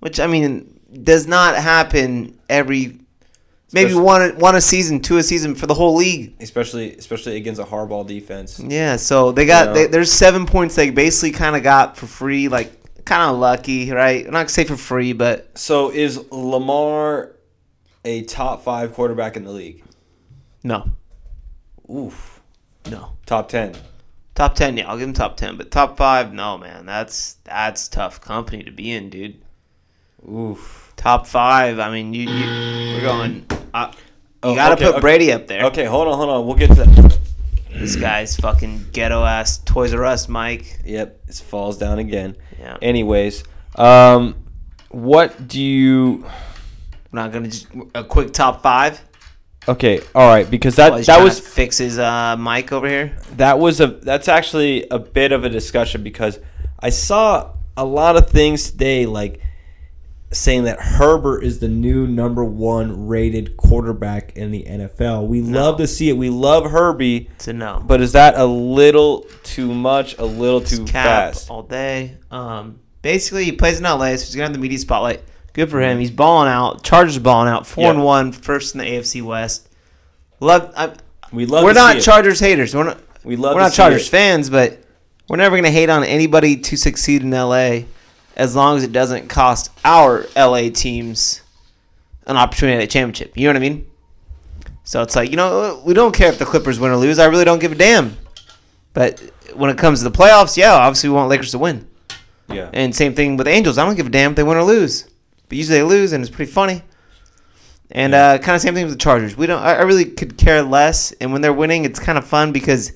[0.00, 2.98] which I mean does not happen every
[3.72, 6.34] maybe Especially- one one a season, two a season for the whole league.
[6.40, 8.58] especially especially against a hardball defense.
[8.60, 9.72] Yeah, so they got Yeah.
[9.72, 12.72] they, there's seven points they basically kind of got for free, like
[13.04, 14.24] kind of lucky, right?
[14.26, 17.32] I'm not gonna say for free, but So is Lamar
[18.04, 19.82] a top five quarterback in the league?
[20.64, 20.90] no,
[21.90, 22.40] Oof,
[22.90, 23.12] no.
[23.26, 23.74] top ten.
[24.34, 27.88] Top ten, yeah, I'll give him top ten, but top five, no, man, that's that's
[27.88, 29.40] tough company to be in, dude.
[30.28, 30.85] Oof.
[30.96, 33.46] Top five, I mean, you, you we're going.
[33.72, 34.00] Uh, you
[34.42, 35.00] Oh, gotta okay, put okay.
[35.00, 35.64] Brady up there.
[35.66, 36.46] Okay, hold on, hold on.
[36.46, 37.18] We'll get to that.
[37.72, 40.80] This guy's fucking ghetto ass Toys R Us, Mike.
[40.84, 42.36] Yep, it falls down again.
[42.58, 44.34] Yeah, Anyways, um,
[44.88, 46.24] what do you?
[47.12, 49.00] we're not gonna just a quick top five.
[49.68, 53.16] Okay, all right, because that he's that was to fix his uh, mic over here.
[53.36, 56.38] that was a that's actually a bit of a discussion because
[56.80, 59.40] I saw a lot of things today like
[60.32, 65.26] saying that Herbert is the new number one rated quarterback in the NFL.
[65.28, 66.14] We love to see it.
[66.16, 70.18] We love Herbie, To know, but is that a little too much?
[70.18, 71.48] A little too fast?
[71.50, 72.16] all day.
[72.30, 75.22] Um, basically, he plays in LA, so he's gonna have the media spotlight.
[75.52, 75.98] Good for him.
[76.00, 76.82] He's balling out.
[76.82, 77.66] Chargers balling out.
[77.66, 78.04] Four and Yeah.
[78.04, 79.68] one, first in the AFC West.
[80.40, 80.70] Love.
[80.76, 80.90] I,
[81.32, 81.64] We love.
[81.64, 82.02] we're not see it.
[82.02, 82.74] Chargers haters.
[82.74, 82.98] We're not.
[83.24, 83.54] We love.
[83.54, 84.10] we're not Chargers it.
[84.10, 84.78] fans, but
[85.28, 87.84] we're never gonna hate on anybody to succeed in LA,
[88.36, 91.42] as long as it doesn't cost our LA teams
[92.26, 93.36] an opportunity at a championship.
[93.36, 93.86] You know what I mean?
[94.84, 97.18] So it's like you know we don't care if the Clippers win or lose.
[97.18, 98.16] I really don't give a damn.
[98.92, 99.20] But
[99.54, 101.86] when it comes to the playoffs, yeah, obviously we want Lakers to win.
[102.48, 102.70] Yeah.
[102.72, 103.78] And same thing with Angels.
[103.78, 105.08] I don't give a damn if they win or lose.
[105.48, 106.82] But usually they lose, and it's pretty funny.
[107.90, 109.36] And uh, kind of same thing with the Chargers.
[109.36, 109.62] We don't.
[109.62, 111.12] I I really could care less.
[111.12, 112.92] And when they're winning, it's kind of fun because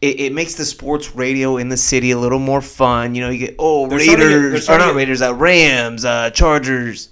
[0.00, 3.14] it, it makes the sports radio in the city a little more fun.
[3.14, 7.08] You know, you get oh They're starting Raiders, or not Raiders, uh, Rams, uh, Chargers,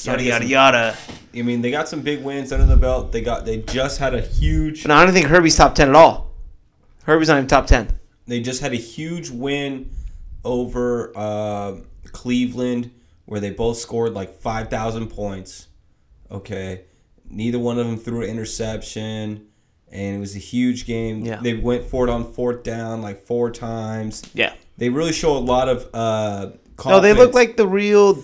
[0.00, 0.96] yada yada yada.
[1.34, 3.12] I mean, they got some big wins under the belt.
[3.12, 3.46] They got.
[3.46, 4.82] They just had a huge.
[4.82, 6.30] But I don't think Herbie's top ten at all.
[7.04, 7.98] Herbie's not even top ten.
[8.26, 9.90] They just had a huge win
[10.44, 11.76] over uh,
[12.12, 12.90] Cleveland,
[13.24, 15.68] where they both scored like five thousand points.
[16.30, 16.82] Okay,
[17.28, 19.48] neither one of them threw an interception,
[19.92, 21.24] and it was a huge game.
[21.24, 21.40] Yeah.
[21.40, 24.22] They went for it on fourth down like four times.
[24.34, 24.54] Yeah.
[24.78, 25.88] They really show a lot of.
[25.92, 26.52] Uh,
[26.84, 27.34] No, they look confidence.
[27.34, 28.22] like the real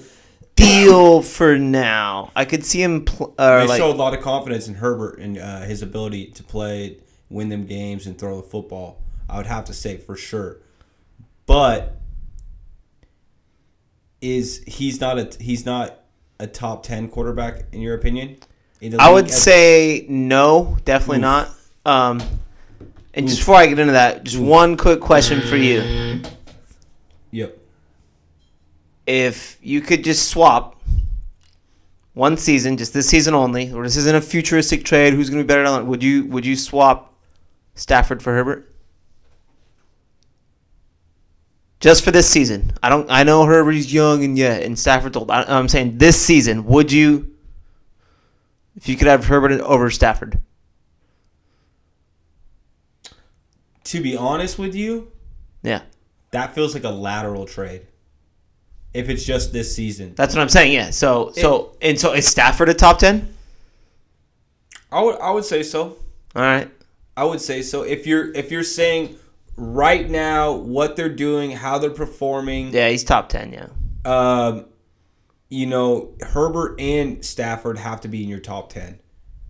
[0.57, 2.33] deal for now.
[2.35, 3.05] I could see him.
[3.05, 6.27] Pl- uh, they like, show a lot of confidence in Herbert and uh, his ability
[6.33, 9.03] to play, win them games, and throw the football.
[9.29, 10.59] I would have to say for sure,
[11.47, 12.01] but
[14.21, 16.01] is he's not a he's not
[16.41, 18.39] a top ten quarterback in your opinion?
[18.99, 21.23] I would say no, definitely Oof.
[21.23, 21.51] not.
[21.85, 22.23] Um,
[23.15, 26.23] and just before I get into that, just one quick question for you:
[27.31, 27.59] Yep.
[29.07, 30.81] If you could just swap
[32.19, 35.45] one season, just this season only, or this isn't a futuristic trade, who's going to
[35.45, 35.87] be better than?
[35.87, 37.15] Would you would you swap
[37.75, 38.75] Stafford for Herbert?
[41.81, 43.09] Just for this season, I don't.
[43.09, 45.31] I know Herbert's young and yeah, and Stafford's old.
[45.31, 47.37] I, I'm saying this season, would you,
[48.75, 50.41] if you could have Herbert over Stafford?
[53.89, 55.11] To be honest with you,
[55.63, 55.83] Yeah,
[56.31, 57.87] that feels like a lateral trade.
[58.95, 60.73] If it's just this season, that's what I'm saying.
[60.73, 60.91] Yeah.
[60.91, 63.35] So so and so is Stafford a top ten?
[64.91, 65.97] I would I would say so.
[66.35, 66.71] All right.
[67.17, 67.83] I would say so.
[67.83, 69.17] If you're if you're saying
[69.57, 73.53] right now what they're doing, how they're performing, Yeah, he's top ten.
[73.53, 73.69] Yeah.
[74.05, 74.67] um,
[75.51, 79.01] you know, Herbert and Stafford have to be in your top ten.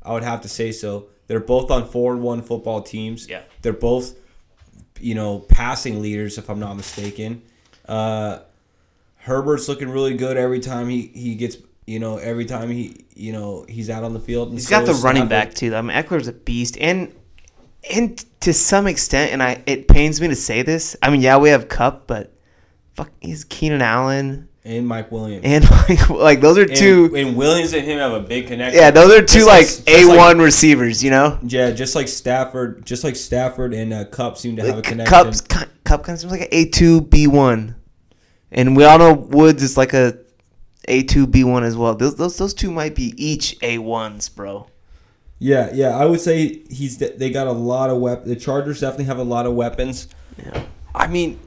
[0.03, 1.09] I would have to say so.
[1.27, 3.29] They're both on four and one football teams.
[3.29, 3.43] Yeah.
[3.63, 4.15] They're both,
[5.01, 7.43] you know, passing leaders, if I'm not mistaken.
[7.87, 8.41] Uh,
[9.17, 11.57] Herbert's looking really good every time he, he gets,
[11.87, 14.49] you know, every time he, you know, he's out on the field.
[14.49, 15.29] And He's got the running Stafford.
[15.29, 15.75] back too.
[15.75, 17.13] I mean, Ekeler's a beast, and
[17.93, 20.97] and to some extent, and I it pains me to say this.
[21.03, 22.33] I mean, yeah, we have Kupp, but
[22.95, 25.43] fuck, he's Keenan Allen and Mike Williams.
[25.45, 27.13] and like, like those are And, two.
[27.17, 28.81] and Williams and him have a big connection.
[28.81, 31.03] yeah, those are two Just like a one receivers.
[31.03, 34.79] You know, yeah, just like Stafford, just like Stafford and uh, Kupp seem to have
[34.79, 35.07] a connection.
[35.15, 37.77] Kupp's Kupp kind of seems like an A two B one,
[38.51, 40.19] and we all know Woods is like a
[40.87, 41.95] A two B one as well.
[41.95, 44.69] Those those those two might be each A ones, bro.
[45.41, 46.99] Yeah, yeah, I would say he's.
[46.99, 48.29] They got a lot of weapons.
[48.29, 50.09] The Chargers definitely have a lot of weapons.
[50.37, 50.65] Yeah.
[50.95, 51.39] I mean,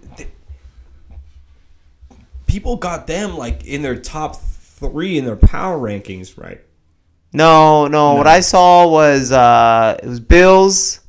[2.51, 6.59] people got them like in their top three in their power rankings, right?
[7.33, 10.99] No, no, What I saw was uh, it was Bills.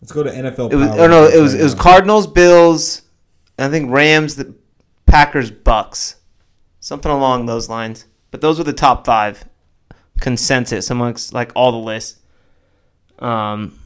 [0.00, 0.72] Let's go to NFL.
[0.72, 1.82] It was power or no, it was right it was now.
[1.82, 3.02] Cardinals, Bills,
[3.58, 4.54] I think Rams, the
[5.06, 6.14] Packers, Bucs.
[6.78, 8.06] something along those lines.
[8.30, 9.44] But those were the top five
[10.20, 12.20] consensus amongst like all the lists.
[13.18, 13.80] Um,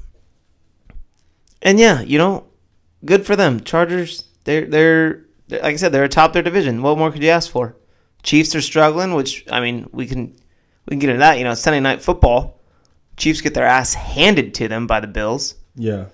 [1.62, 2.48] and yeah, you know,
[3.04, 3.60] good for them.
[3.60, 6.82] Chargers, they're, they're like I said, they're atop their division.
[6.82, 7.76] What more could you ask for?
[8.22, 10.34] Chiefs are struggling, which I mean, we can
[10.86, 11.38] we can get into that.
[11.38, 12.60] You know, Sunday night football.
[13.16, 15.56] Chiefs get their ass handed to them by the Bills.
[15.74, 16.06] Yeah.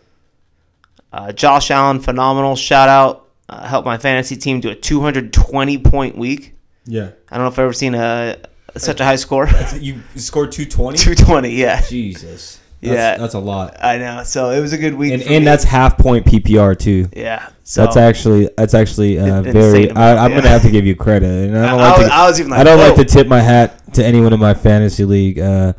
[1.13, 2.57] Uh, Josh Allen, phenomenal.
[2.57, 3.29] Shout out.
[3.49, 6.57] Uh, helped my fantasy team do a 220 point week.
[6.87, 7.11] Yeah.
[7.31, 8.39] I don't know if I've ever seen a
[8.77, 9.49] such a high score.
[9.79, 10.99] You scored 220?
[10.99, 11.81] 220, yeah.
[11.83, 12.61] Jesus.
[12.85, 13.17] That's, Yeah.
[13.17, 13.77] That's a lot.
[13.83, 14.23] I know.
[14.25, 15.13] So it was a good week.
[15.13, 17.09] And and that's half point PPR too.
[17.17, 17.49] yeah.
[17.67, 19.89] So That's actually that's actually uh, very.
[19.89, 20.37] amount, I, I'm yeah.
[20.37, 22.15] gonna have to give you credit, and I I, don't I like was, to.
[22.15, 24.53] I was even like, I don't like to tip my hat to anyone in my
[24.53, 25.73] fantasy league, uh,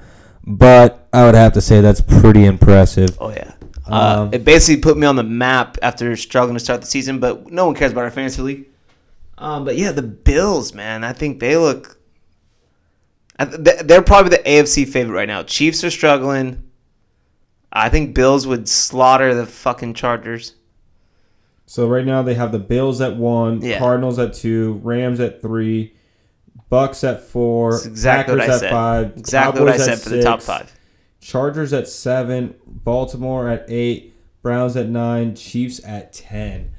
[0.48, 3.16] but I would have to say that's pretty impressive.
[3.22, 3.52] Oh yeah.
[3.88, 7.20] Uh, Um, it basically put me on the map after struggling to start the season,
[7.20, 8.66] but no one cares about our fantasy league.
[9.38, 12.00] Um, but yeah, the Bills, man, I think they look.
[13.38, 15.44] I th- they- They're probably the AFC favorite right now.
[15.44, 16.64] Chiefs are struggling.
[17.76, 20.54] I think Bills would slaughter the fucking Chargers.
[21.66, 23.80] So right now they have the Bills at one, Yeah.
[23.80, 25.94] Cardinals at two, Rams at three,
[26.72, 28.72] Bucs at four, That's exactly Packers what I at said.
[28.72, 30.80] five, Exactly what I Cowboys said for the top six, five.
[31.22, 36.72] Chargers at seven, Baltimore at eight, Browns at nine, Chiefs at ten.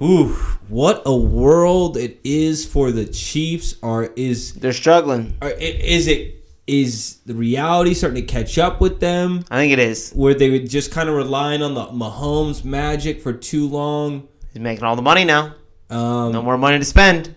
[0.00, 0.28] Ooh,
[0.68, 3.74] what a world it is for the Chiefs.
[3.82, 5.34] Are is They're struggling.
[5.42, 6.41] are, is it
[6.72, 9.44] is the reality starting to catch up with them?
[9.50, 10.10] I think it is.
[10.12, 14.28] Where they were just kind of relying on the Mahomes magic for too long.
[14.52, 15.54] He's making all the money now.
[15.90, 17.34] Um, No more money to spend.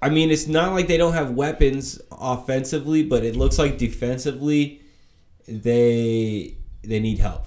[0.00, 4.80] I mean, it's not like they don't have weapons offensively, but it looks like defensively
[5.46, 7.44] they they need help,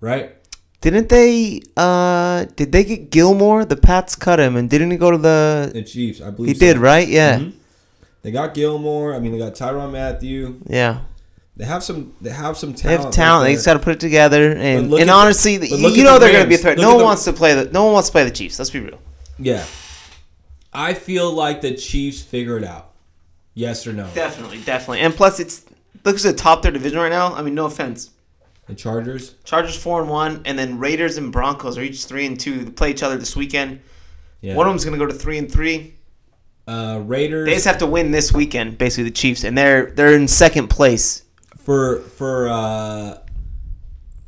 [0.00, 0.32] right?
[0.80, 1.60] Didn't they?
[1.76, 3.64] Uh, did they get Gilmore?
[3.64, 5.70] The Pats cut him, and didn't he go to the?
[5.72, 6.60] The Chiefs, I believe He so.
[6.66, 7.06] did, right?
[7.06, 7.52] Yeah, Mhm.
[8.26, 9.14] They got Gilmore.
[9.14, 10.60] I mean, they got Tyrann Mathieu.
[10.66, 11.02] yeah.
[11.56, 12.12] They have some.
[12.20, 13.04] They have some They talent.
[13.04, 13.42] have talent.
[13.44, 14.50] right they just got to put it together.
[14.50, 16.76] And and the- honestly, you, know the they're going to be a threat.
[16.76, 17.70] Look No one the- wants to play the.
[17.70, 18.58] No one wants to play the Chiefs.
[18.58, 18.98] Let's be real.
[19.38, 19.64] Yeah.
[20.72, 22.90] I feel like the Chiefs figure it out.
[23.54, 24.08] Yes or no?
[24.12, 25.00] Definitely, definitely.
[25.00, 25.64] And plus, it's
[26.04, 27.32] looks at top their division right now.
[27.32, 28.10] I mean, no offense.
[28.66, 29.34] The Chargers.
[29.44, 32.64] Chargers four and one, and then Raiders and Broncos are each three and two.
[32.64, 33.82] They play each other this weekend.
[34.40, 34.56] Yeah.
[34.56, 35.94] One of them's going to go to three and three.
[36.66, 37.46] Uh, Raiders.
[37.46, 40.68] They just have to win this weekend, basically the Chiefs, and they're they're in second
[40.68, 41.22] place,
[41.56, 43.18] for for uh,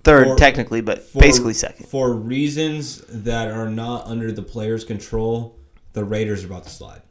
[0.05, 1.87] third For- technically, but for, basically second.
[1.89, 5.59] For reasons that are not under the player's control,
[5.93, 7.03] the Raiders are about to slide.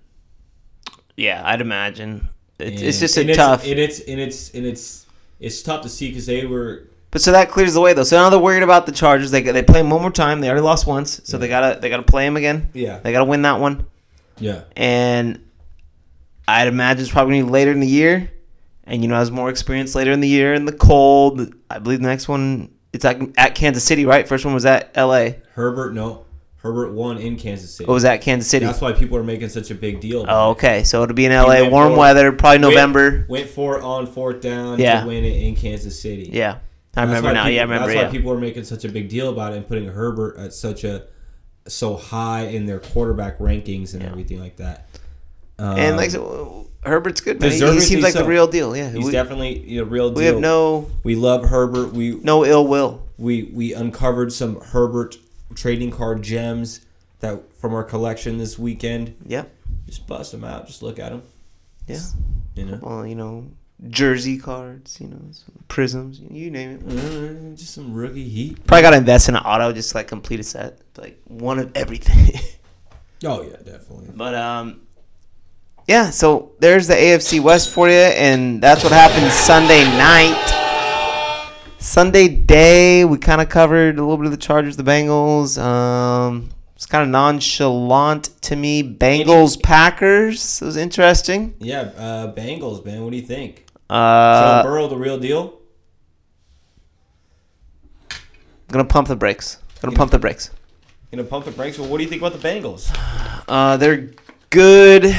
[1.16, 2.30] Yeah, I'd imagine.
[2.60, 3.66] It's, it's just a and tough.
[3.66, 5.06] and it's and it's and it's
[5.40, 8.04] it's tough to see because they were But so that clears the way though.
[8.04, 9.30] So now they're worried about the Chargers.
[9.30, 10.42] They they play them one more time.
[10.42, 12.70] They already lost once, so they gotta they gotta play them again.
[12.74, 13.00] Yeah.
[13.00, 13.86] They gotta win that one.
[14.40, 15.44] Yeah And
[16.48, 18.32] I'd imagine it's probably gonna be later in the year.
[18.86, 21.54] And you know, has more experience later in the year in the cold.
[21.70, 24.26] I believe the next one it's at, at Kansas City, right?
[24.28, 25.42] First one was at L.A.
[25.54, 26.26] Herbert no
[26.58, 27.86] Herbert won in Kansas City.
[27.86, 28.22] Oh, what was that?
[28.22, 28.66] Kansas City.
[28.66, 30.26] That's why people are making such a big deal.
[30.28, 30.84] Oh, okay.
[30.84, 31.70] So it'll be in L.A.
[31.70, 33.26] Warm for- weather, probably November.
[33.30, 35.02] Went, for it on fourth down Yeah.
[35.02, 36.30] to win it in Kansas City.
[36.34, 36.58] Yeah,
[36.96, 37.44] I remember now.
[37.44, 37.88] people- yeah, I remember.
[37.88, 38.06] That's Yeah.
[38.06, 40.84] why people are making such a big deal about it and putting Herbert at such
[40.84, 41.04] a
[41.68, 44.88] so high in their quarterback rankings and everything like that.
[45.60, 47.52] Um, and like so, Herbert's good, man.
[47.52, 48.76] He, seems like the real deal.
[48.76, 50.18] Yeah, he's we, definitely a real deal.
[50.18, 51.94] we have no We love Herbert.
[51.94, 53.08] We no ill will.
[53.18, 55.18] we we uncovered some Herbert
[55.56, 56.82] trading card gems
[57.20, 59.16] that from our collection this weekend.
[59.26, 59.46] Yeah,
[59.88, 60.68] Just bust them out.
[60.68, 61.24] Just look at them.
[61.88, 62.00] yeah.
[62.56, 63.52] You know, Well, you know,
[63.90, 65.00] jersey cards.
[65.00, 65.22] You know,
[65.68, 66.20] prisms.
[66.20, 67.54] You name it.
[67.54, 68.66] Uh, just some rookie heat.
[68.66, 71.60] Probably got to invest in an auto just to, like complete a set, like one
[71.60, 72.40] of everything.
[73.26, 74.10] Oh yeah, definitely.
[74.16, 74.82] but um,
[75.88, 76.12] yeah.
[76.12, 80.38] So there's the AFC West for you, and that's what happened Sunday night.
[81.80, 85.60] Sunday day, we kind of covered a little bit of the Chargers, the Bengals.
[85.60, 88.84] Um, it's kind of nonchalant to me.
[88.84, 90.62] Bengals Packers.
[90.62, 91.56] It was interesting.
[91.60, 93.04] Yeah, uh, Bengals, man.
[93.04, 93.66] What do you think?
[93.90, 95.54] Uh, Joe Burrow, the real deal.
[98.12, 98.18] I'm
[98.74, 99.60] gonna pump the brakes.
[99.82, 100.50] Gonna pump the brakes.
[101.12, 101.80] Gonna pump the brakes.
[101.80, 102.90] Well, what do you think about the Bengals?
[103.48, 104.10] Uh, they're
[104.50, 105.16] good.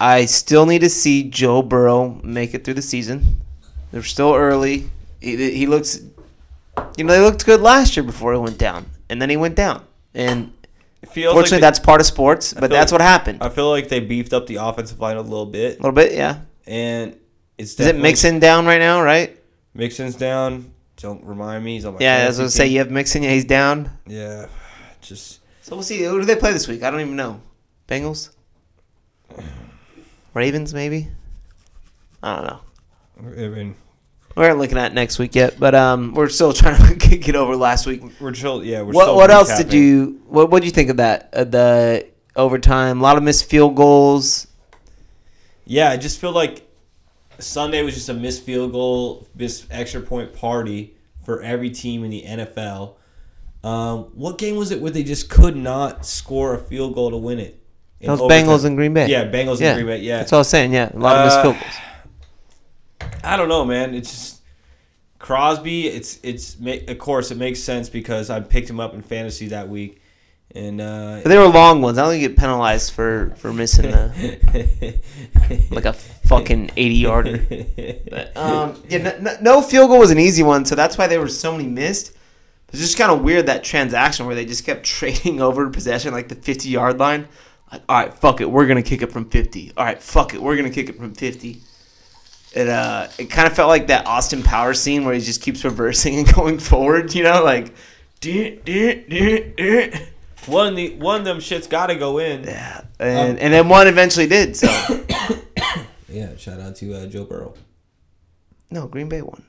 [0.00, 3.36] I still need to see Joe Burrow make it through the season.
[3.92, 4.90] They're still early.
[5.20, 6.00] He, he looks,
[6.96, 9.54] you know, they looked good last year before he went down, and then he went
[9.56, 9.84] down.
[10.14, 10.52] And
[11.04, 12.54] fortunately, like they- that's part of sports.
[12.54, 13.38] But that's like- what happened.
[13.42, 16.12] I feel like they beefed up the offensive line a little bit, A little bit,
[16.14, 16.38] yeah.
[16.66, 17.14] and
[17.60, 19.02] it's Is it Mixon down right now?
[19.02, 19.36] Right?
[19.74, 20.72] Mixon's down.
[20.96, 21.74] Don't remind me.
[21.74, 23.22] He's on my Yeah, I was gonna say you have Mixon.
[23.22, 23.90] Yeah, he's down.
[24.06, 24.46] Yeah,
[25.00, 26.02] just So we'll see.
[26.02, 26.82] Who do they play this week?
[26.82, 27.40] I don't even know.
[27.88, 28.30] Bengals.
[30.34, 31.08] Ravens, maybe.
[32.22, 32.60] I don't know.
[33.18, 33.74] I mean,
[34.36, 37.56] We aren't looking at next week yet, but um, we're still trying to get over
[37.56, 38.02] last week.
[38.20, 38.64] we're chill.
[38.64, 40.20] Yeah, we're What still What else did you?
[40.26, 41.30] What What did you think of that?
[41.32, 42.06] Uh, the
[42.36, 44.46] overtime, a lot of missed field goals.
[45.64, 46.66] Yeah, I just feel like
[47.40, 52.10] Sunday was just a missed field goal, missed extra point party for every team in
[52.10, 52.94] the NFL.
[53.62, 57.16] Um, what game was it where they just could not score a field goal to
[57.16, 57.62] win it?
[58.00, 58.46] In Those overtime?
[58.46, 59.08] Bengals and Green Bay.
[59.08, 59.98] Yeah, Bengals and Green Bay.
[60.00, 60.72] Yeah, that's what I was saying.
[60.72, 61.74] Yeah, a lot of missed Uh, field goals.
[63.22, 63.94] I don't know, man.
[63.94, 64.40] It's just
[65.18, 65.86] Crosby.
[65.88, 66.56] It's it's
[66.88, 69.99] of course it makes sense because I picked him up in fantasy that week,
[70.54, 71.96] and uh, they were long ones.
[71.98, 74.98] I don't get penalized for for missing the
[75.70, 77.46] like a fucking eighty yarder.
[78.10, 81.20] But, um, yeah, no, no, field goal was an easy one, so that's why there
[81.20, 82.12] were so many missed.
[82.70, 86.28] It's just kind of weird that transaction where they just kept trading over possession, like
[86.28, 87.28] the fifty yard line.
[87.70, 89.72] Like, all right, fuck it, we're gonna kick it from fifty.
[89.76, 91.60] All right, fuck it, we're gonna kick it from fifty.
[92.52, 95.64] It uh, it kind of felt like that Austin Powers scene where he just keeps
[95.64, 97.14] reversing and going forward.
[97.14, 97.72] You know, like,
[98.20, 99.98] "Duh, duh, duh, duh."
[100.46, 102.44] One of the one of them shits got to go in.
[102.44, 104.56] yeah, and and then one eventually did.
[104.56, 104.66] So
[106.08, 107.54] Yeah, shout out to uh, Joe Burrow.
[108.70, 109.44] no, Green Bay won.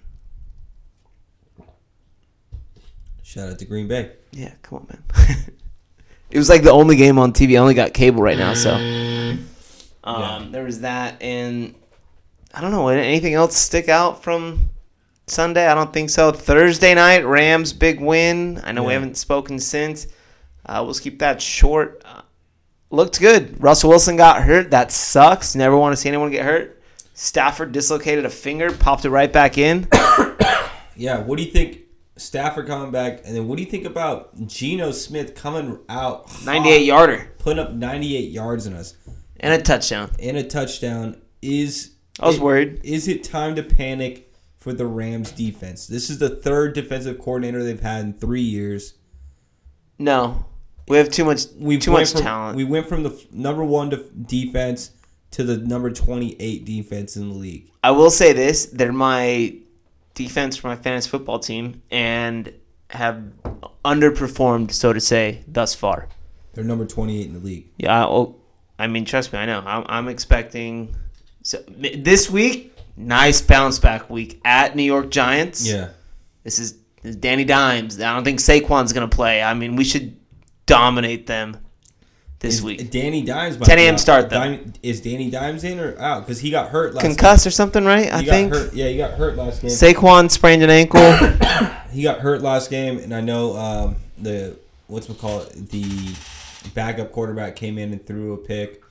[3.23, 4.11] Shout out to Green Bay.
[4.31, 5.37] Yeah, come on, man.
[6.31, 7.53] it was like the only game on TV.
[7.53, 8.73] I only got cable right now, so.
[8.73, 9.47] Um,
[10.03, 10.47] Yeah.
[10.51, 11.73] There was that, and
[12.53, 12.89] I don't know.
[12.89, 14.69] Anything else stick out from
[15.27, 15.65] Sunday?
[15.67, 16.31] I don't think so.
[16.31, 18.59] Thursday night, Rams big win.
[18.63, 20.07] I know we haven't spoken since.
[20.65, 22.01] Uh, we'll keep that short.
[22.05, 22.21] Uh,
[22.89, 23.61] looked good.
[23.61, 24.71] Russell Wilson got hurt.
[24.71, 25.55] That sucks.
[25.55, 26.81] Never want to see anyone get hurt.
[27.13, 29.87] Stafford dislocated a finger, popped it right back in.
[30.95, 31.79] Yeah, what do you think?
[32.17, 36.45] Stafford coming back, and then what do you think about Geno Smith coming out hot,
[36.45, 38.93] 98 yarder putting up 98 yards in us
[39.39, 40.11] and a touchdown.
[40.19, 41.19] and a touchdown?
[41.41, 42.81] Is I was it- worried.
[42.83, 45.87] Is it time to panic for the Rams defense?
[45.87, 48.93] This is the third defensive coordinator they've had in three years.
[49.97, 50.45] No,
[50.87, 51.45] we have too much.
[51.57, 52.57] We too much from, talent.
[52.57, 54.91] We went from the f- number one def- defense
[55.31, 57.71] to the number 28 defense in the league.
[57.83, 59.55] I will say this: they're my
[60.13, 62.53] defense for my fantasy football team, and
[62.89, 63.23] have
[63.83, 66.07] underperformed, so to say, thus far.
[66.53, 67.69] They're number 28 in the league.
[67.77, 68.35] Yeah, I, oh,
[68.77, 69.63] I mean, trust me, I know.
[69.65, 70.95] I'm, I'm expecting
[71.43, 72.69] so, this week.
[72.97, 75.65] Nice bounce back week at New York Giants.
[75.65, 75.89] Yeah.
[76.43, 77.99] This is, this is Danny Dimes.
[78.01, 79.41] I don't think Saquon's gonna play.
[79.41, 80.17] I mean, we should
[80.71, 81.57] dominate them
[82.41, 82.89] this Is week.
[82.89, 83.59] Danny Dimes.
[83.59, 83.97] might 10 a.m.
[83.99, 84.41] start, though.
[84.41, 86.21] Dim- is Danny Dimes in or out?
[86.25, 87.05] Because he got hurt last.
[87.05, 88.11] Concussed or something, right?
[88.11, 88.53] I he got think.
[88.53, 88.73] hurt.
[88.73, 89.69] Yeah, he got hurt last game.
[89.69, 91.01] Saquon sprained an ankle.
[91.91, 94.57] he got hurt last game, and I know um, the
[94.87, 96.15] what's we call it the
[96.73, 98.81] backup quarterback came in and threw a pick.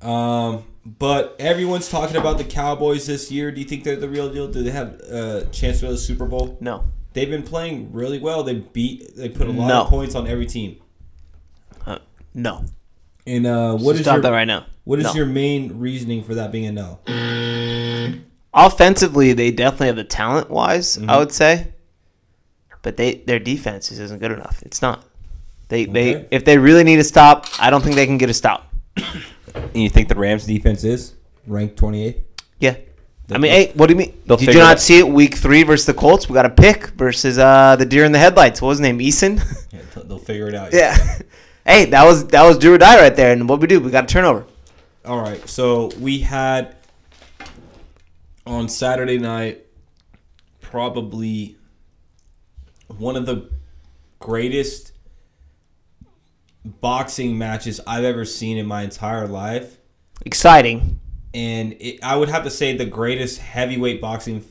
[0.00, 3.50] Um, but everyone's talking about the Cowboys this year.
[3.50, 4.46] Do you think they're the real deal?
[4.46, 6.58] Do they have a chance to to the Super Bowl?
[6.60, 6.84] no.
[7.12, 8.42] They've been playing really well.
[8.42, 9.16] They beat.
[9.16, 9.80] They put a lot No.
[9.82, 10.76] of points on every team.
[11.86, 11.98] Uh,
[12.34, 12.64] no.
[13.26, 14.66] And uh, what is Stop your that right now.
[14.84, 15.12] what is No.
[15.14, 16.98] your main reasoning for that being a no?
[18.54, 21.10] Offensively, they definitely have the talent wise, Mm-hmm.
[21.10, 21.72] I would say.
[22.82, 24.60] But they their defense just isn't good enough.
[24.66, 25.04] It's not.
[25.68, 28.34] They they if they really need a stop, I don't think they can get a
[28.34, 28.72] stop.
[29.54, 31.12] And you think the Rams defense is
[31.46, 32.22] ranked 28th?
[32.58, 32.76] Yeah.
[33.34, 34.20] I mean, hey, what do you mean?
[34.26, 34.80] Did you it not out.
[34.80, 36.28] see it week three versus the Colts?
[36.28, 38.60] We got a pick versus uh, the deer in the headlights.
[38.62, 38.98] What was his name?
[38.98, 39.42] Eason?
[39.72, 40.72] Yeah, they'll figure it out.
[40.72, 40.96] yeah.
[41.66, 43.32] hey, that was that was do or die right there.
[43.32, 43.80] And what we do?
[43.80, 44.46] We got a turnover.
[45.04, 45.46] All right.
[45.48, 46.76] So we had
[48.46, 49.66] on Saturday night
[50.60, 51.56] probably
[52.88, 53.50] one of the
[54.18, 54.92] greatest
[56.64, 59.78] boxing matches I've ever seen in my entire life.
[60.24, 61.00] Exciting.
[61.34, 64.44] And it, I would have to say the greatest heavyweight boxing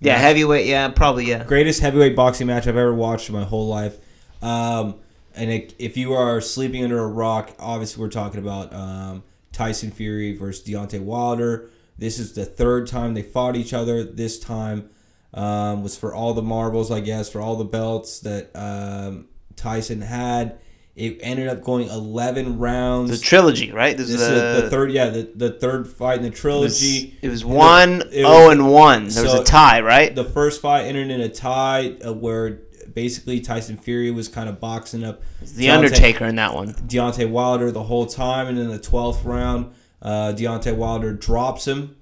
[0.00, 0.66] Yeah, match- heavyweight.
[0.66, 1.26] Yeah, probably.
[1.26, 1.44] Yeah.
[1.44, 3.98] greatest heavyweight boxing match I've ever watched in my whole life.
[4.42, 4.96] Um,
[5.34, 9.22] and it, if you are sleeping under a rock, obviously we're talking about um,
[9.52, 11.68] Tyson Fury versus Deontay Wilder.
[11.98, 14.04] This is the third time they fought each other.
[14.04, 14.90] This time
[15.34, 19.26] um, was for all the marbles, I guess, for all the belts that um,
[19.56, 20.58] Tyson had.
[20.98, 23.10] It ended up going 11 rounds.
[23.12, 23.96] The trilogy, right?
[23.96, 26.40] This, this is is the third, yeah, the, the third fight in the It was,
[26.40, 27.16] trilogy.
[27.22, 29.08] it was And the- it was- and one.
[29.08, 30.12] There was so a tie, right?
[30.14, 32.62] the first fight ended in a tie uh, where
[32.94, 36.72] basically Tyson Fury was kind of boxing up the Deontay- Undertaker in that one.
[36.74, 39.72] Deontay Wilder the whole time, and in the twelfth round,
[40.02, 41.94] uh, Deontay Wilder drops him.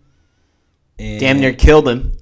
[0.98, 2.16] And Damn near killed him.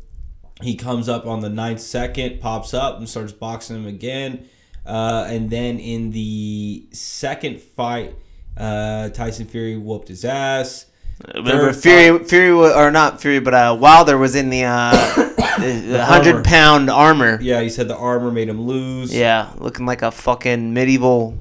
[0.60, 4.48] he comes up on the ninth second, pops up and starts boxing him again.
[4.86, 8.14] Uh, and then in the second fight,
[8.56, 10.86] Uh, Tyson Fury whooped his ass.
[11.34, 14.92] Remember Third Fury, Fury or not Fury, but uh, Wilder was in the, uh,
[15.58, 17.38] the, hundred pound armor.
[17.40, 19.12] Yeah, he said the armor made him lose.
[19.12, 21.36] Yeah, looking like a fucking medieval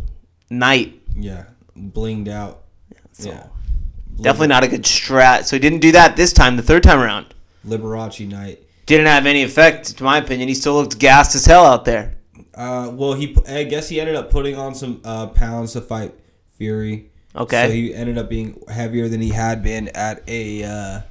[0.50, 1.02] knight.
[1.16, 1.46] Yeah,
[1.78, 2.64] blinged out.
[3.12, 3.44] So- yeah,
[4.22, 5.46] Definitely not a good strat.
[5.46, 6.56] So he didn't do that this time.
[6.56, 7.34] The third time around
[7.68, 8.60] Liberace night.
[8.86, 10.50] didn't have any effect, to my opinion.
[10.50, 12.16] He still looked gassed as hell out there.
[12.56, 16.14] Uh, well, he I guess he ended up putting on some uh, pounds to fight
[16.58, 17.10] Fury.
[17.36, 17.68] Okay.
[17.68, 21.02] So he ended up being heavier than he had been at a, uh,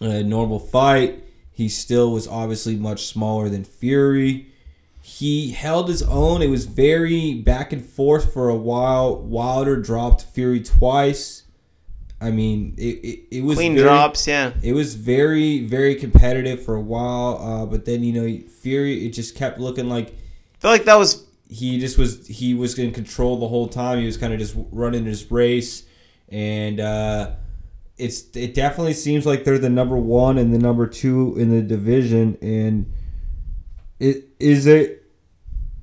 [0.00, 1.22] a normal fight.
[1.52, 4.52] He still was obviously much smaller than Fury.
[5.02, 6.42] He held his own.
[6.42, 9.16] It was very back and forth for a while.
[9.16, 11.44] Wilder dropped Fury twice.
[12.20, 14.52] I mean, it, it, it was Clean very- drops, yeah.
[14.62, 19.10] it was very, very competitive for a while, uh, but then you know Fury, it
[19.10, 22.92] just kept looking like I feel like that was he just was he was in
[22.92, 23.98] control the whole time.
[23.98, 25.84] He was kind of just running his race,
[26.30, 27.32] and uh,
[27.98, 31.62] it's it definitely seems like they're the number one and the number two in the
[31.62, 32.38] division.
[32.40, 32.92] And
[34.00, 35.04] it is it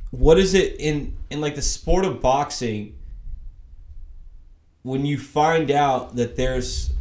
[0.10, 2.96] what is it in in like the sport of boxing
[4.84, 6.92] when you find out that there's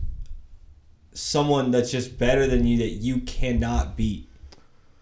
[1.15, 4.27] someone that's just better than you that you cannot beat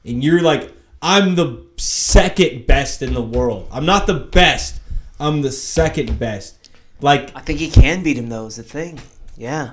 [0.04, 4.80] and you're like i'm the second best in the world i'm not the best
[5.20, 6.60] i'm the second best
[7.02, 8.46] like I think he can beat him though.
[8.46, 9.00] Is the thing.
[9.36, 9.72] Yeah,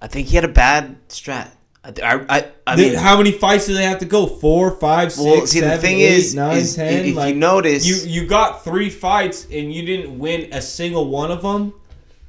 [0.00, 1.50] I think he had a bad strat.
[1.82, 1.94] I,
[2.28, 5.46] I, I, mean, how many fights do they have to go four five six Well,
[5.46, 6.92] see, the thing eight, is- nine, is 10?
[6.92, 11.08] if you Like, notice- you you got three fights and you didn't win a single
[11.08, 11.72] one of them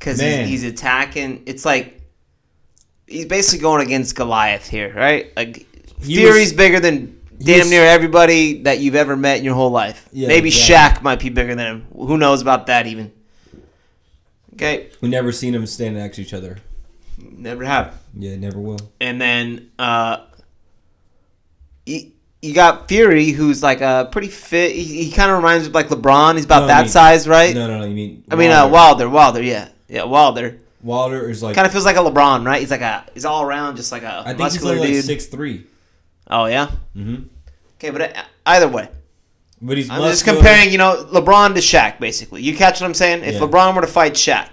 [0.02, 1.44] because he's, he's attacking.
[1.46, 2.02] It's like
[3.06, 5.32] he's basically going against Goliath here, right?
[5.38, 5.68] Like
[6.02, 9.54] He Fury's was- bigger than damn was- near everybody that you've ever met in your
[9.54, 10.10] whole life.
[10.12, 11.00] Yeah, Maybe exactly.
[11.00, 11.88] Shaq might be bigger than him.
[11.96, 13.12] Who knows about that even?
[14.56, 16.58] Okay, we never seen them stand next to each other
[17.18, 18.00] never have.
[18.18, 20.18] yeah never will and then uh,
[21.86, 24.72] you, you got Fury, who's like a pretty fit.
[24.74, 26.36] He, he kind of reminds me of like LeBron.
[26.36, 27.54] He's about No, I that mean- size, right?
[27.54, 30.58] no no no you mean I mean, uh, Wilder, Wilder, yeah, yeah, Wilder.
[30.82, 32.60] Wilder is like Kind of feels like a LeBron, right?
[32.60, 35.06] He's like a, he's all around just like a I think he's muscular like dude.
[35.06, 35.66] six three
[36.28, 36.72] Oh yeah.
[36.96, 37.24] mm-hmm.
[37.78, 38.90] Okay, but uh, either way,
[39.62, 40.38] but he's I'm just muscular.
[40.38, 42.42] comparing, you know, LeBron to Shaq, basically.
[42.42, 43.24] You catch what I'm saying?
[43.24, 43.42] If Yeah.
[43.42, 44.50] LeBron were to fight Shaq,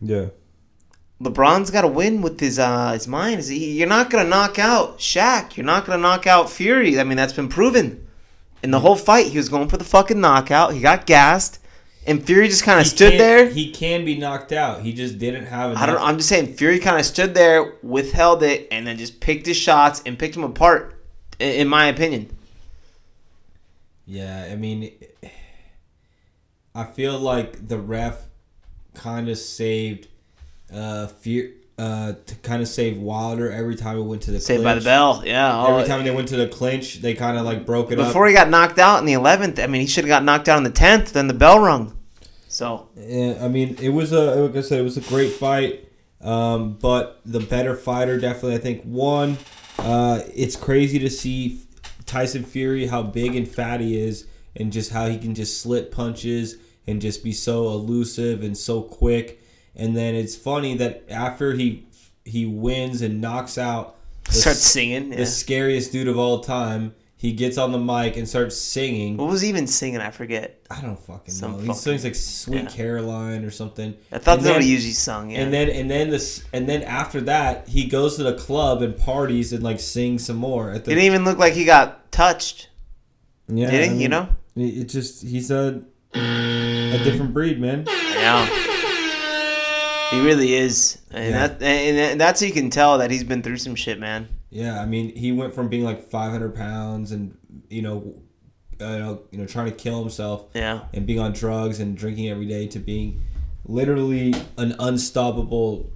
[0.00, 0.26] yeah
[1.20, 3.40] LeBron's got to win with his uh his mind.
[3.40, 5.56] Is he, you're not gonna knock out Shaq.
[5.56, 6.98] You're not gonna knock out Fury.
[6.98, 8.06] I mean, that's been proven.
[8.62, 10.72] In the whole fight, he was going for the fucking knockout.
[10.72, 11.58] He got gassed,
[12.06, 13.48] and Fury just kind of stood there.
[13.48, 14.82] He can be knocked out.
[14.82, 15.82] He just didn't have enough.
[15.82, 16.00] I don't.
[16.00, 19.56] I'm just saying, Fury kind of stood there, withheld it, and then just picked his
[19.56, 20.98] shots and picked him apart.
[21.38, 22.30] In my opinion,
[24.06, 24.92] Yeah, I mean,
[26.74, 28.26] I feel like the ref
[28.94, 30.08] kind of saved
[30.72, 34.62] uh fear uh to kind of save Wilder every time it went to the saved
[34.62, 35.22] by the bell.
[35.24, 35.66] Yeah.
[35.68, 38.08] Every time they went to the clinch, they kind of like broke it before up.
[38.08, 40.48] Before he got knocked out in the 11th, I mean, he should have got knocked
[40.48, 41.12] out in the 10th.
[41.12, 41.96] Then the bell rung.
[42.48, 45.88] So Yeah, I mean, it was a like I said, it was a great fight.
[46.20, 49.38] Um, but the better fighter definitely, I think, won.
[49.78, 51.62] Uh, it's crazy to see
[52.06, 55.90] Tyson Fury how big and fat he is, and just how he can just slit
[55.90, 56.56] punches
[56.86, 59.41] and just be so elusive and so quick.
[59.74, 61.86] And then it's funny that after he
[62.24, 63.96] he wins and knocks out
[64.26, 65.10] the, starts singing.
[65.10, 69.16] the scariest dude of all time, he gets on the mic and starts singing.
[69.16, 70.00] What was he even singing?
[70.00, 70.64] I forget.
[70.70, 71.58] I don't fucking Some know.
[71.58, 72.68] He fucking- sings like "Sweet yeah.
[72.68, 73.94] Caroline" or something.
[74.12, 75.30] I thought And that's what then- he usually sung.
[75.30, 75.40] Yeah.
[75.40, 78.96] And then and then this and then after that, he goes to the club and
[78.96, 80.70] parties and like sings some more.
[80.70, 82.68] At the, It didn't even look like he got touched.
[83.48, 83.90] yeah, did he?
[83.90, 84.28] I You know?
[84.54, 85.82] it just he's a
[86.14, 87.84] a different breed, man.
[87.88, 88.46] Yeah.
[90.12, 91.46] He really is, and Yeah.
[91.48, 94.28] that and that's how you can tell that he's been through some shit, man.
[94.50, 97.34] Yeah, I mean, he went from being like 500 pounds and
[97.70, 98.14] you know,
[98.80, 100.80] uh, you know, trying to kill himself Yeah.
[100.92, 103.22] and being on drugs and drinking every day to being
[103.66, 105.90] literally an unstoppable,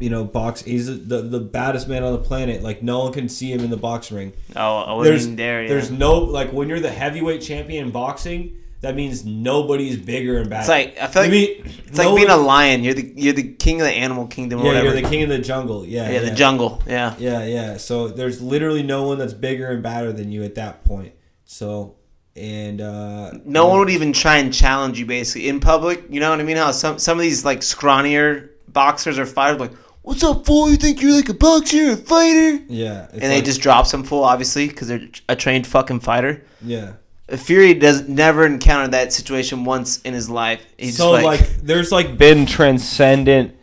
[0.00, 0.62] you know, box.
[0.62, 2.62] He's the the baddest man on the planet.
[2.64, 4.32] Like no one can see him in the box ring.
[4.56, 5.62] Oh, I wasn't there's there.
[5.62, 5.68] Yeah.
[5.68, 10.50] there's no like when you're the heavyweight champion in boxing, that means nobody's bigger and
[10.50, 10.60] badder.
[10.60, 12.82] It's like I feel like mean, it's like being a lion.
[12.82, 14.60] You're the you're the king of the animal kingdom.
[14.60, 14.86] Or yeah, whatever.
[14.86, 15.86] you're the king of the jungle.
[15.86, 16.82] Yeah, yeah, the jungle.
[16.86, 17.14] Yeah.
[17.18, 17.76] Yeah, yeah.
[17.76, 21.14] So there's literally no one that's bigger and badder than you at that point.
[21.44, 21.94] So
[22.34, 26.04] and uh No one would even try and challenge you basically in public.
[26.10, 26.56] You know what I mean?
[26.56, 30.70] How some some of these like scrawnier boxers or fighters like, "What's up, fool?
[30.70, 34.24] You think you're like a boxer, a fighter?" Yeah, and they just drop some fool,
[34.24, 36.42] obviously, because they're a trained fucking fighter.
[36.62, 36.94] yeah.
[37.36, 40.64] Fury does never encountered that situation once in his life.
[40.76, 43.56] He's so like, like, there's like been transcendent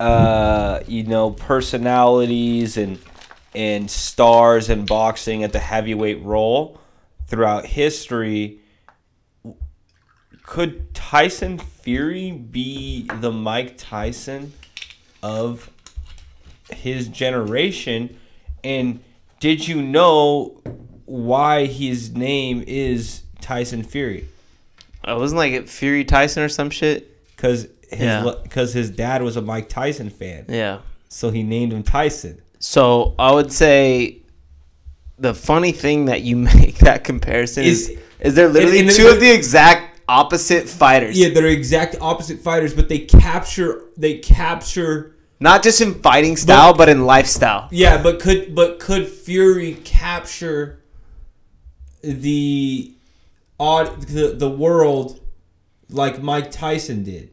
[0.00, 2.98] uh you know personalities and
[3.54, 6.80] and stars in boxing at the heavyweight role
[7.26, 8.60] throughout history
[10.42, 14.52] could Tyson Fury be the Mike Tyson
[15.22, 15.70] of
[16.70, 18.18] his generation
[18.64, 19.00] and
[19.38, 20.60] did you know
[21.10, 24.28] why his name is Tyson Fury
[25.08, 27.16] it wasn't like it Fury Tyson or some shit.
[27.34, 28.32] because his Yeah.
[28.44, 30.78] because his dad was a Mike Tyson fan, Yeah.
[31.08, 32.40] so he named him Tyson.
[32.60, 34.18] So I would say
[35.18, 38.96] the funny thing that you make that comparison is Is- is, they're literally and- and
[38.96, 41.18] two of the exact opposite fighters.
[41.18, 45.16] Yeah, they're exact opposite fighters, but they capture they capture.
[45.42, 47.66] Not just in fighting style, but, in lifestyle.
[47.70, 50.79] Yeah, but could but could Fury capture
[52.02, 52.92] the
[53.58, 55.20] odd the, the world
[55.88, 57.30] like Mike Tyson did?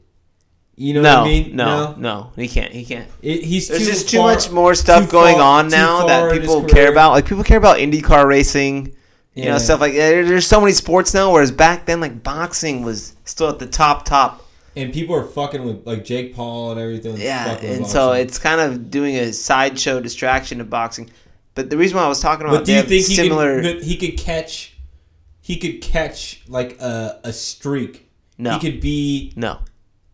[0.76, 1.55] You know No, what I mean?
[1.55, 2.72] no, no, he can't.
[2.72, 3.07] He can't.
[3.24, 6.32] It, he's There's too just too much more stuff too going far- on now that
[6.39, 7.13] people care about.
[7.13, 8.88] Like people care about IndyCar racing,
[9.34, 9.53] you Yeah.
[9.53, 10.28] know, stuff like that.
[10.28, 11.32] There's so many sports now.
[11.34, 14.45] Whereas back then, like boxing was still at the top, top.
[14.76, 17.18] and people are fucking with like Jake Paul and everything.
[17.18, 21.09] Yeah, and so it's kind of doing a sideshow distraction of boxing.
[21.57, 23.61] But the reason why I was talking about But do you think have he similar?
[23.63, 24.77] could, he could catch?
[25.41, 28.11] He could catch like a, a streak.
[28.37, 28.51] No.
[28.53, 29.33] He could be.
[29.35, 29.61] no,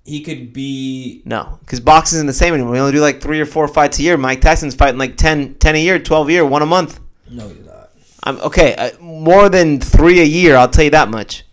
[0.06, 1.22] He could be.
[1.26, 2.72] no, because boxing isn't the same anymore.
[2.72, 4.16] We only do like three or four fights a year.
[4.16, 7.02] Mike Tyson's fighting like 10, 10 a year, twelve a year, one a month.
[7.30, 7.90] No, you're not.
[8.24, 8.74] I'm okay.
[8.78, 11.44] Uh, more than three a year, I'll tell you that much.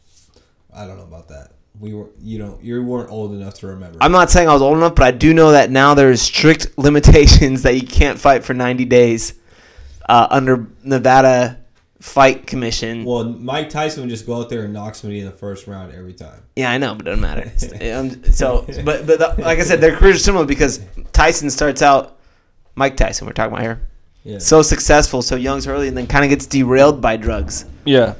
[0.73, 1.51] I don't know about that.
[1.81, 2.11] We were.
[2.21, 3.99] You know, you weren't old enough to remember.
[4.01, 6.69] I'm not saying I was old enough, but I do know that now there's strict
[6.79, 9.35] limitations that you can't fight for 90 days
[10.11, 11.59] uh, under Nevada
[12.01, 13.05] Fight Commission.
[13.05, 15.93] well, Mike Tyson would just go out there and knock somebody in the first round
[15.95, 16.43] every time.
[16.57, 17.95] Yeah, I know, but it doesn't matter.
[18.25, 20.81] um, so, but but the, like I said, their careers are similar because
[21.13, 22.19] Tyson starts out,
[22.75, 23.87] Mike Tyson, we're talking about here,
[24.25, 24.39] Yeah.
[24.39, 27.65] so successful, so young, so early, and then kind of gets derailed by drugs.
[27.85, 28.15] yeah.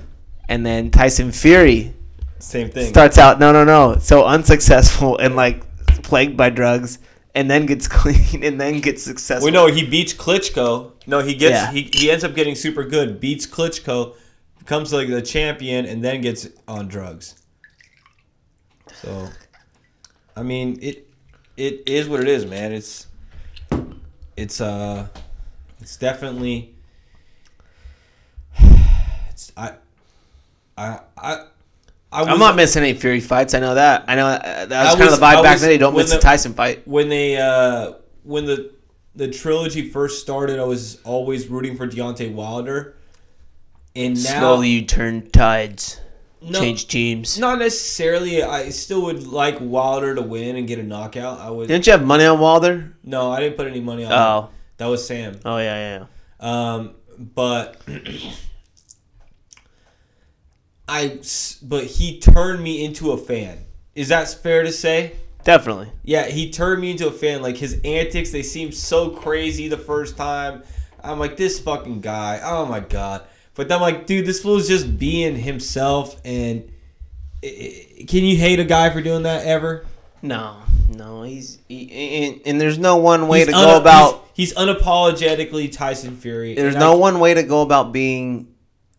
[0.49, 1.95] And then Tyson Fury
[2.41, 2.89] Same thing.
[2.89, 5.63] starts out, no, no, no, so unsuccessful and like
[6.03, 6.99] plagued by drugs,
[7.35, 9.45] and then gets clean, and then gets successful.
[9.45, 10.93] We know he beats Klitschko.
[11.07, 11.73] No, he gets Yeah.
[11.73, 13.21] he, he ends up getting super good.
[13.21, 14.15] Beats Klitschko,
[14.59, 17.35] becomes like the champion, and then gets on drugs.
[18.95, 19.29] So,
[20.37, 21.09] I mean it
[21.57, 22.73] it is what it is, man.
[22.73, 23.07] It's
[24.37, 25.09] it's uh
[25.81, 26.75] it's definitely
[29.31, 29.75] it's I
[30.77, 31.45] I I.
[32.13, 33.55] I I'm not missing any Fury fights.
[33.55, 34.05] I know that.
[34.09, 35.71] I know uh, that was I kind of the vibe I back was- then.
[35.73, 36.87] You don't miss the the- Tyson fight.
[36.87, 37.93] when they uh
[38.25, 38.73] when the
[39.15, 42.97] the trilogy first started, I was always rooting for Deontay Wilder,
[43.95, 46.01] and now Slowly you turn tides,
[46.41, 47.39] no, change teams.
[47.39, 48.43] Not necessarily.
[48.43, 51.41] I still would like Wilder to win and get a knockout.
[51.41, 51.69] I would.
[51.69, 52.97] Didn't you have money on Wilder?
[53.05, 54.13] no, I didn't put any money on.
[54.13, 54.45] Oh.
[54.49, 54.79] it.
[54.79, 55.39] that was Sam.
[55.45, 56.07] Oh yeah, yeah.
[56.41, 56.73] yeah.
[56.75, 57.77] Um, but
[60.91, 61.19] I
[61.63, 63.65] but he turned me into a fan.
[63.95, 65.13] Is that fair to say?
[65.45, 65.91] Definitely.
[66.05, 67.41] Yeah, he turned me into a fan.
[67.43, 70.63] Like his antics, they seemed so crazy the first time.
[71.03, 72.41] I'm like, this fucking guy.
[72.45, 73.23] Oh my god.
[73.55, 76.21] But then I'm like, dude, this fool's just being himself.
[76.25, 76.71] And
[77.43, 77.47] i-
[78.01, 79.87] i- can you hate a guy for doing that ever?
[80.23, 80.57] No,
[80.91, 81.91] no, he's he,
[82.27, 84.27] and, and there's no one way He's to una- go about.
[84.35, 86.55] He's, he's unapologetically Tyson Fury.
[86.55, 88.49] There's no I- one way to go about being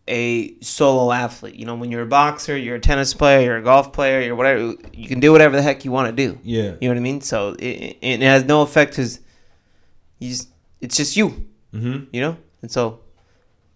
[0.08, 1.54] a solo athlete.
[1.54, 4.34] You know, when you're a boxer, you're a tennis player, you're a golf player, you're
[4.34, 4.74] whatever.
[4.92, 6.38] You can do whatever the heck you want to do.
[6.42, 6.74] Yeah.
[6.80, 7.20] You know what I mean?
[7.20, 9.20] So it, it, has no effect because
[10.18, 10.48] you just,
[10.80, 11.46] it's just you.
[11.72, 12.04] Mm-hmm.
[12.12, 13.00] you know and so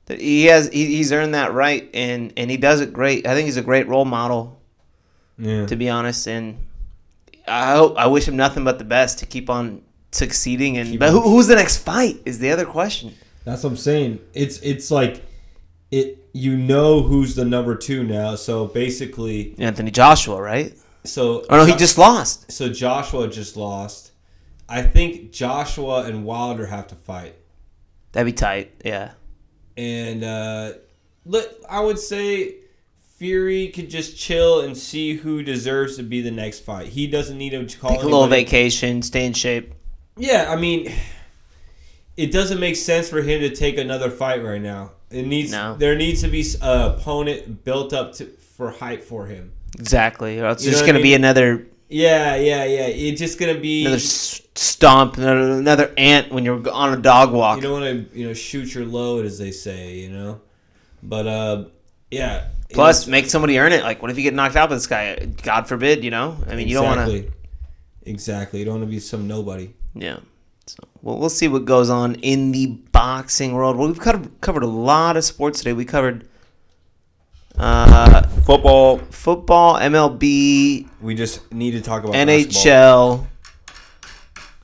[0.06, 3.46] he has he, he's earned that right and and he does it great i think
[3.46, 4.60] he's a great role model
[5.38, 5.64] Yeah.
[5.64, 6.58] to be honest and
[7.48, 9.80] i hope i wish him nothing but the best to keep on
[10.12, 13.14] succeeding and Keep but who, who's the next fight is the other question
[13.44, 14.20] That's what I'm saying.
[14.34, 15.22] It's it's like
[15.90, 16.28] it.
[16.32, 18.34] You know who's the number two now.
[18.34, 24.12] So basically, anthony joshua right so oh no he just lost So Joshua just lost.
[24.68, 27.36] I think Joshua and Wilder have to fight.
[28.12, 29.12] that'd be tight yeah
[29.76, 30.72] And uh
[31.24, 32.56] look, I would say
[33.16, 36.88] Fury could just chill and see who deserves to be the next fight.
[36.88, 39.72] He doesn't need to call take a little vacation stay in shape
[40.16, 40.92] Yeah, I mean
[42.16, 44.92] it doesn't make sense for him to take another fight right now.
[45.10, 45.76] It needs No.
[45.76, 48.26] there needs to be an opponent built up to
[48.56, 49.52] for hype for him.
[49.78, 52.86] exactly or else You it's just what I gonna be another Yeah, yeah, yeah.
[52.86, 57.56] It's just gonna be another stomp another, another ant when you're on a dog walk
[57.56, 60.40] you don't want to you know shoot your load as they say you know
[61.02, 61.64] but uh
[62.10, 63.84] yeah Plus, make somebody earn it.
[63.84, 65.14] Like, what if you get knocked out by this guy?
[65.42, 66.36] God forbid, you know.
[66.48, 67.14] I mean, you don't want to.
[67.14, 67.32] exactly.
[68.04, 68.58] Exactly.
[68.58, 69.70] You don't want to be some nobody.
[69.94, 70.18] Yeah.
[71.06, 73.76] Well, we'll see what goes on in the boxing world.
[73.76, 75.72] Well, we've covered covered a lot of sports today.
[75.72, 76.26] We covered
[77.56, 78.98] uh, Football.
[78.98, 82.16] football, MLB, We just need to talk about.
[82.16, 83.24] NHL,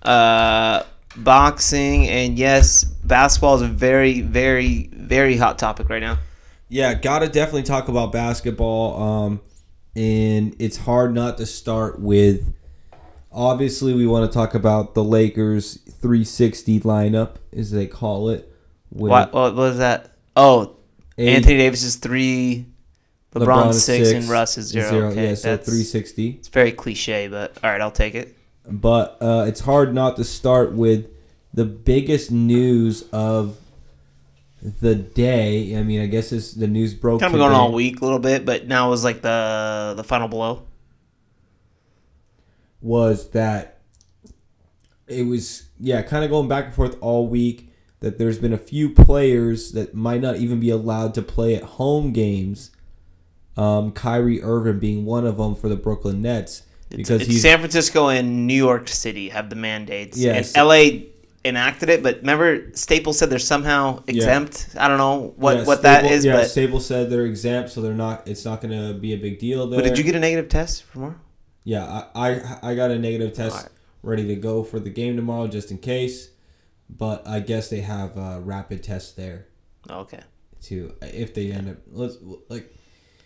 [0.03, 0.83] uh,
[1.15, 6.19] boxing, and yes, basketball is a very, very, very hot topic right now.
[6.69, 9.01] Yeah, gotta definitely talk about basketball.
[9.01, 9.41] Um,
[9.95, 12.53] and it's hard not to start with.
[13.35, 18.53] Obviously, we want to talk about the Lakers 360 lineup, as they call it.
[18.91, 20.13] with What, what was that?
[20.37, 20.77] Oh,
[21.17, 22.67] eight- Anthony Davis is three,
[23.35, 25.11] LeBron, six, and Russ is zero.
[25.11, 26.31] Okay, yeah, so 360.
[26.31, 28.37] it's very cliche, but all right, I'll take it.
[28.69, 31.07] But uh, it's hard not to start with
[31.55, 33.57] the biggest news of
[34.81, 35.77] the day.
[35.77, 37.21] I mean, I guess it's the news broke.
[37.21, 40.05] Kind of been going all week a little bit, but now was like the the
[40.05, 40.63] final blow.
[42.83, 43.81] Was that
[45.07, 47.71] it was yeah kind of going back and forth all week
[48.01, 51.63] that there's been a few players that might not even be allowed to play at
[51.63, 52.71] home games
[53.57, 56.63] um, Kyrie Irving being one of them for the Brooklyn Nets
[56.97, 60.19] because It's he's San Francisco and New York City have the mandates.
[60.19, 61.05] Yeah, and so- LA
[61.45, 64.69] enacted it, but remember Staples said they're somehow exempt.
[64.79, 67.71] I don't know what yeah, what that Staples- is, yeah but, Staples said they're exempt
[67.71, 70.05] so they're not it's not going to be a big deal there but did you
[70.05, 71.17] get a negative test for more?
[71.65, 73.73] Yeah I, I I got a negative test Alright.
[74.03, 76.31] ready to go for the game tomorrow just in case
[76.91, 79.47] but I guess they have uh, rapid tests there
[79.89, 80.21] okay.
[80.61, 82.17] too if they end up let's
[82.49, 82.75] like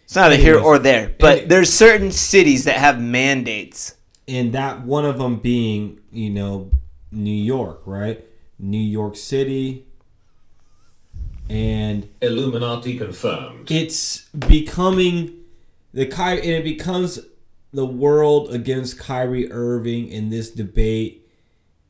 [0.05, 3.97] It's not a here or there, but Any- there's certain cities that have mandates.
[4.29, 6.71] and that one of them being you know
[7.13, 8.25] New York, right?
[8.59, 9.87] New York City,
[11.49, 13.71] and Illuminati confirmed.
[13.71, 15.45] it's becoming
[15.93, 17.21] the Ky and it becomes
[17.77, 21.29] the world against Kyrie Irving in this debate,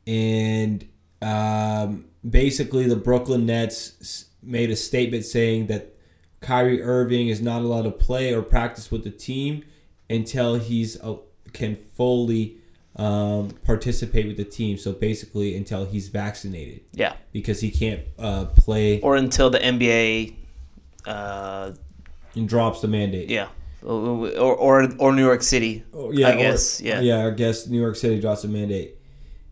[0.05, 0.87] and
[1.21, 5.93] um, basically the Brooklyn Nets made a statement saying that
[6.39, 9.63] Kyrie Irving is not allowed to play or practice with the team
[10.09, 11.15] until he's uh,
[11.53, 12.57] can fully
[12.95, 14.77] um, participate with the team.
[14.77, 17.13] So basically, until he's vaccinated, Yeah.
[17.31, 20.35] because he can't uh, play Or until the NBA
[21.05, 21.71] uh
[22.35, 23.29] and drops the mandate.
[23.29, 23.47] yeah.
[23.83, 25.83] Or or, or New York City.
[25.93, 26.81] Oh, yeah, I or- guess.
[26.81, 26.99] yeah.
[27.01, 27.27] yeah.
[27.27, 28.95] I guess New York City drops a mandate.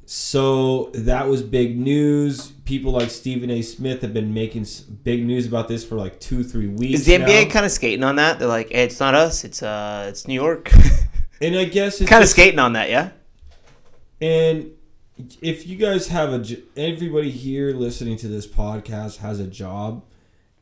[0.07, 2.51] So that was big news.
[2.65, 3.61] People like Stephen A.
[3.63, 4.67] Smith have been making
[5.03, 6.99] big news about this for like two, three weeks.
[6.99, 8.37] Is the NBA kind of skating on that?
[8.37, 9.43] They're like, hey, it's not us.
[9.43, 10.71] It's uh, it's New York.
[11.41, 13.09] And I guess it's kind of skating on that, yeah.
[14.21, 14.71] And
[15.41, 20.05] if you guys have a, everybody here listening to this podcast has a job,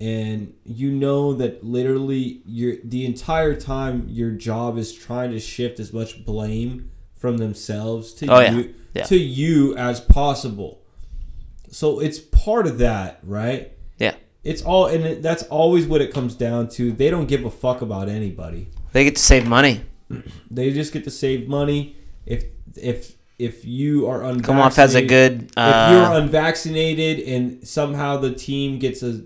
[0.04, 5.80] and you know that literally your the entire time your job is trying to shift
[5.80, 6.90] as much blame
[7.22, 9.04] from themselves to Oh, you Yeah.
[9.12, 10.72] to you as possible.
[11.70, 13.72] So it's part of that, right?
[13.98, 14.16] Yeah.
[14.44, 16.92] It's all, and it, that's always what it comes down to.
[16.92, 18.68] They don't give a fuck about anybody.
[18.92, 19.82] They get to save money.
[20.52, 21.96] They just get to save money.
[22.26, 22.44] If
[22.76, 25.34] if if you are unvaccinated, Come off has a good.
[25.44, 25.56] if
[25.92, 29.22] you're Uh, unvaccinated and somehow the team gets a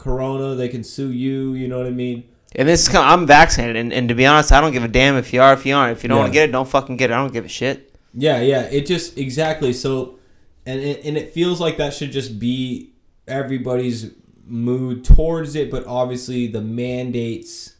[0.00, 1.54] corona, they can sue you.
[1.54, 2.24] You know what I mean?
[2.56, 4.88] and this is kind I'm vaccinated, and, and to be honest, I don't give a
[4.88, 5.96] damn if you are, if you aren't.
[5.96, 7.14] If you don't want to get it, don't fucking get it.
[7.14, 7.94] I don't give a shit.
[8.12, 8.62] Yeah, yeah.
[8.62, 10.18] It just exactly so,
[10.66, 12.92] and it, and it feels like that should just be
[13.28, 14.10] everybody's
[14.44, 15.70] mood towards it.
[15.70, 17.76] But obviously, the mandates,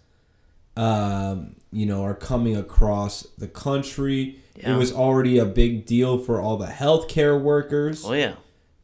[0.77, 4.39] um, you know, are coming across the country.
[4.55, 4.75] Yeah.
[4.75, 8.05] It was already a big deal for all the healthcare workers.
[8.05, 8.35] Oh yeah.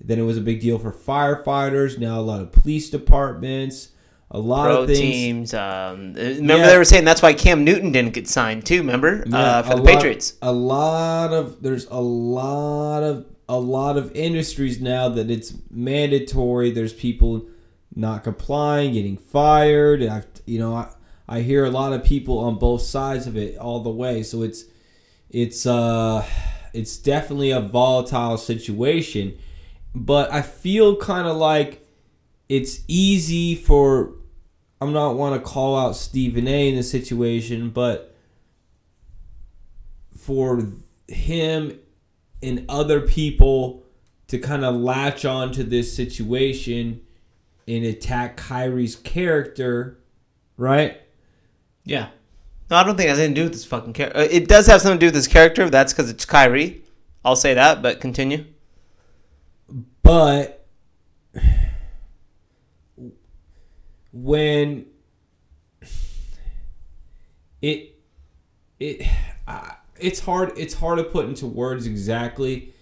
[0.00, 1.98] Then it was a big deal for firefighters.
[1.98, 3.88] Now a lot of police departments,
[4.30, 5.00] a lot Pro of things.
[5.00, 5.54] teams.
[5.54, 6.66] Um, remember Yeah.
[6.70, 8.78] they were saying that's why Cam Newton didn't get signed too.
[8.78, 10.34] Remember Yeah, uh, for the lot- Patriots.
[10.42, 16.70] A lot of there's a lot of a lot of industries now that it's mandatory.
[16.70, 17.46] There's people
[17.94, 20.02] not complying, getting fired.
[20.02, 20.88] I've you know I,
[21.28, 24.22] I hear a lot of people on both sides of it all the way.
[24.22, 24.64] So it's
[25.30, 26.24] it's uh
[26.74, 29.38] it's definitely a volatile situation.
[29.98, 31.86] But I feel kind of like
[32.50, 34.12] it's easy for
[34.78, 38.14] I'm not want to call out Stephen A in this situation, but
[40.18, 40.62] for
[41.08, 41.78] him
[42.42, 43.84] and other people
[44.28, 47.00] to kind of latch on to this situation
[47.66, 49.98] and attack Kyrie's character,
[50.58, 51.00] right?
[51.84, 52.08] Yeah.
[52.68, 54.18] No, I don't think it has anything to do with this fucking character.
[54.18, 55.70] Uh, it does have something to do with his character.
[55.70, 56.82] That's because it's Kyrie.
[57.24, 58.44] I'll say that, but continue.
[60.06, 60.64] But
[64.12, 64.86] when
[67.60, 67.98] it
[68.78, 69.04] it
[69.48, 72.72] I it's hard it's hard to put into words exactly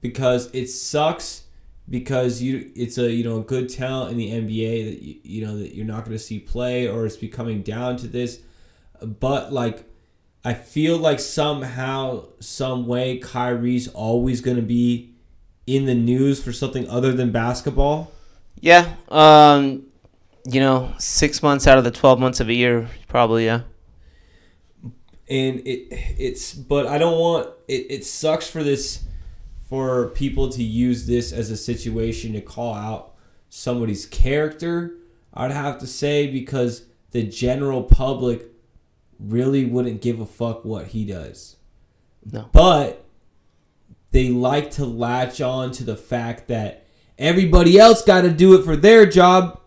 [0.00, 1.44] because it sucks
[1.88, 5.46] because you it's a you know a good talent in the NBA that you, you
[5.46, 8.40] know that you're not going to see play or it's becoming down to this.
[9.00, 9.84] But like
[10.44, 15.14] I feel like somehow some way Kyrie's always going to be
[15.76, 18.10] in the news for something other than basketball
[18.60, 18.94] Yeah.
[19.08, 19.84] Um,
[20.44, 23.44] you know, six months out of the twelve months of a year, probably.
[23.44, 23.62] Yeah.
[25.28, 25.88] and it
[26.18, 29.04] it's but I don't want it, it sucks for this
[29.68, 33.14] for people to use this as a situation to call out
[33.50, 34.94] somebody's character
[35.34, 38.46] I'd have to say because the general public
[39.20, 41.56] really wouldn't give a fuck what he does
[42.32, 42.48] No.
[42.52, 43.04] but
[44.10, 46.84] they like to latch on to the fact that
[47.18, 49.60] everybody else got to do it for their job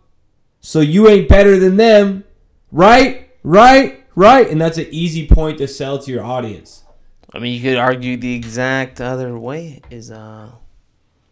[0.60, 2.24] so you ain't better than them
[2.72, 6.84] right right right and that's an easy point to sell to your audience
[7.34, 10.52] I mean, you could argue the exact other way is uh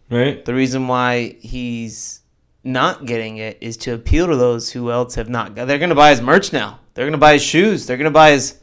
[0.09, 2.21] right the reason why he's
[2.63, 5.55] not getting it is to appeal to those who else have not.
[5.55, 6.79] got They're gonna buy his merch now.
[6.93, 7.85] They're gonna buy his shoes.
[7.85, 8.57] They're gonna buy his.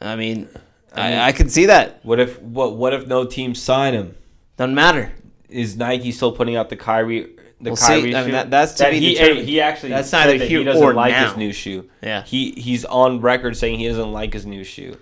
[0.00, 0.48] I mean,
[0.94, 2.00] I, I can see that.
[2.04, 4.16] What if what what if no team sign him?
[4.56, 5.12] Doesn't matter.
[5.48, 7.22] Is Nike still putting out the Kyrie
[7.60, 7.86] the We'll see.
[7.86, 9.48] Kyrie I mean, that- that's to be he, determined.
[9.48, 11.28] he actually That's neither that he doesn't or like now.
[11.28, 11.88] his new shoe.
[12.02, 12.22] Yeah.
[12.24, 14.96] He he's on record saying he doesn't like his new shoe.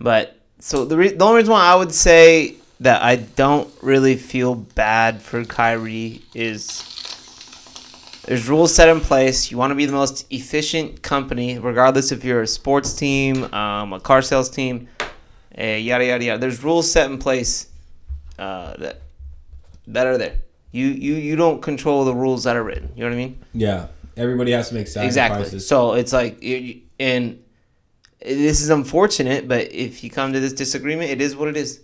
[0.00, 4.16] But so the re- the only reason why I would say that I don't really
[4.16, 6.84] feel bad for Kyrie is
[8.26, 9.50] there's rules set in place.
[9.50, 13.92] You want to be the most efficient company, regardless if you're a sports team, um,
[13.94, 14.88] a car sales team,
[15.58, 16.38] uh, yada yada yada.
[16.38, 17.68] There's rules set in place
[18.38, 19.02] uh, that
[19.88, 20.36] that are there.
[20.72, 22.92] You you you don't control the rules that are written.
[22.94, 23.44] You know what I mean?
[23.52, 23.86] yeah
[24.18, 25.58] everybody has to make sacrifices Exactly.
[25.60, 26.42] So it's like,
[26.98, 27.42] and
[28.20, 31.80] this is unfortunate, but if you come to this disagreement, it is what it is.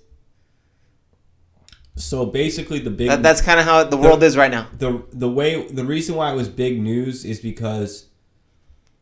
[1.96, 4.66] so basically the big That, that's kind of how the world is right now.
[4.76, 8.06] the the way the reason why it was big news is because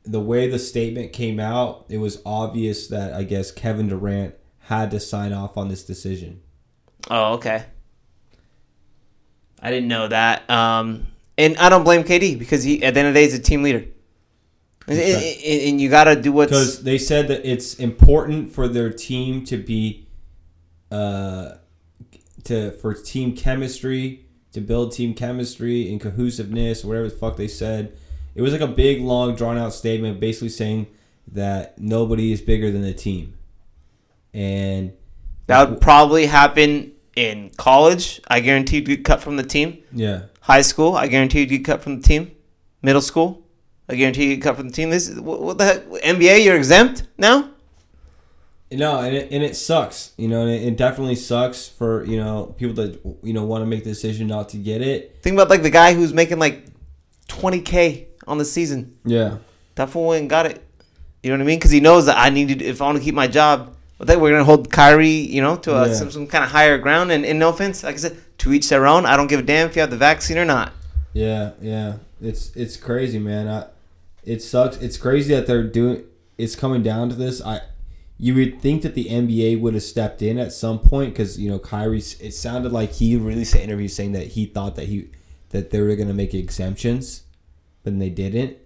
[0.04, 4.34] the way the statement came out, it was obvious that I guess Kevin Durant
[4.64, 6.40] had to sign off on this decision.
[7.10, 7.64] Oh, okay.
[9.60, 10.48] I didn't know that.
[10.50, 11.06] Um,
[11.38, 13.42] and I don't blame KD because he, at the end of the day, he's a
[13.42, 13.84] team leader.
[14.88, 16.50] And, you got to do what's.
[16.50, 20.08] Because they said that it's important for their team to be,
[20.90, 21.54] uh,
[22.44, 27.96] to for team chemistry to build team chemistry and cohesiveness, whatever the fuck they said.
[28.34, 30.86] It was like a big, long, drawn out statement, basically saying
[31.26, 33.36] that nobody is bigger than the team,
[34.34, 34.92] and
[35.46, 38.20] That would probably happen in college.
[38.28, 39.78] I guarantee you'd get cut from the team.
[39.92, 42.32] yeah, High school, I guarantee you'd get cut from the team.
[42.82, 43.42] Middle school,
[43.88, 44.90] I guarantee you get cut from the team.
[44.90, 45.84] This is- what, what the heck?
[45.86, 47.50] NBA, you're exempt now.
[48.70, 50.12] No, and it, and it sucks.
[50.16, 53.60] You know, and it, it definitely sucks for you know people that you know want
[53.60, 55.18] to make the decision not to get it.
[55.22, 56.64] Think about like the guy who's making like
[57.28, 58.96] 20k on the season.
[59.04, 59.36] Yeah,
[59.74, 60.64] That fool went and got it.
[61.22, 61.58] You know what I mean?
[61.58, 62.64] Because he knows that I need to.
[62.64, 65.56] If I want to keep my job, I think we're gonna hold Kyrie, you know,
[65.56, 65.94] to a, Yeah.
[65.94, 67.12] some some kind of higher ground.
[67.12, 69.06] And, and no offense, like I said, to each their own.
[69.06, 70.72] I don't give a damn if you have the vaccine or not.
[71.12, 71.94] yeah, yeah.
[72.20, 73.48] It's it's crazy, man.
[73.48, 73.66] I,
[74.24, 74.76] it sucks.
[74.78, 76.04] It's crazy that they're doing.
[76.38, 77.42] It's coming down to this.
[77.42, 77.60] I,
[78.18, 81.50] you would think that the NBA would have stepped in at some point because you
[81.50, 81.98] know Kyrie.
[81.98, 85.08] It sounded like he released an interview saying that he thought that he
[85.50, 87.22] that they were gonna make exemptions,
[87.82, 88.56] but they didn't.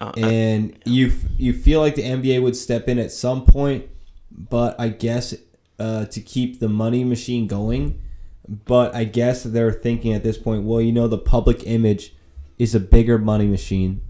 [0.00, 3.86] Uh, and you you feel like the NBA would step in at some point,
[4.30, 5.34] but I guess
[5.78, 8.00] uh, to keep the money machine going.
[8.48, 12.14] But I guess they're thinking at this point, well, you know, the public image
[12.58, 14.00] is a bigger money machine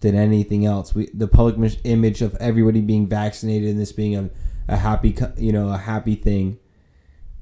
[0.00, 0.94] than anything else.
[0.94, 4.30] We the public image of everybody being vaccinated and this being a,
[4.68, 6.58] a happy you know a happy thing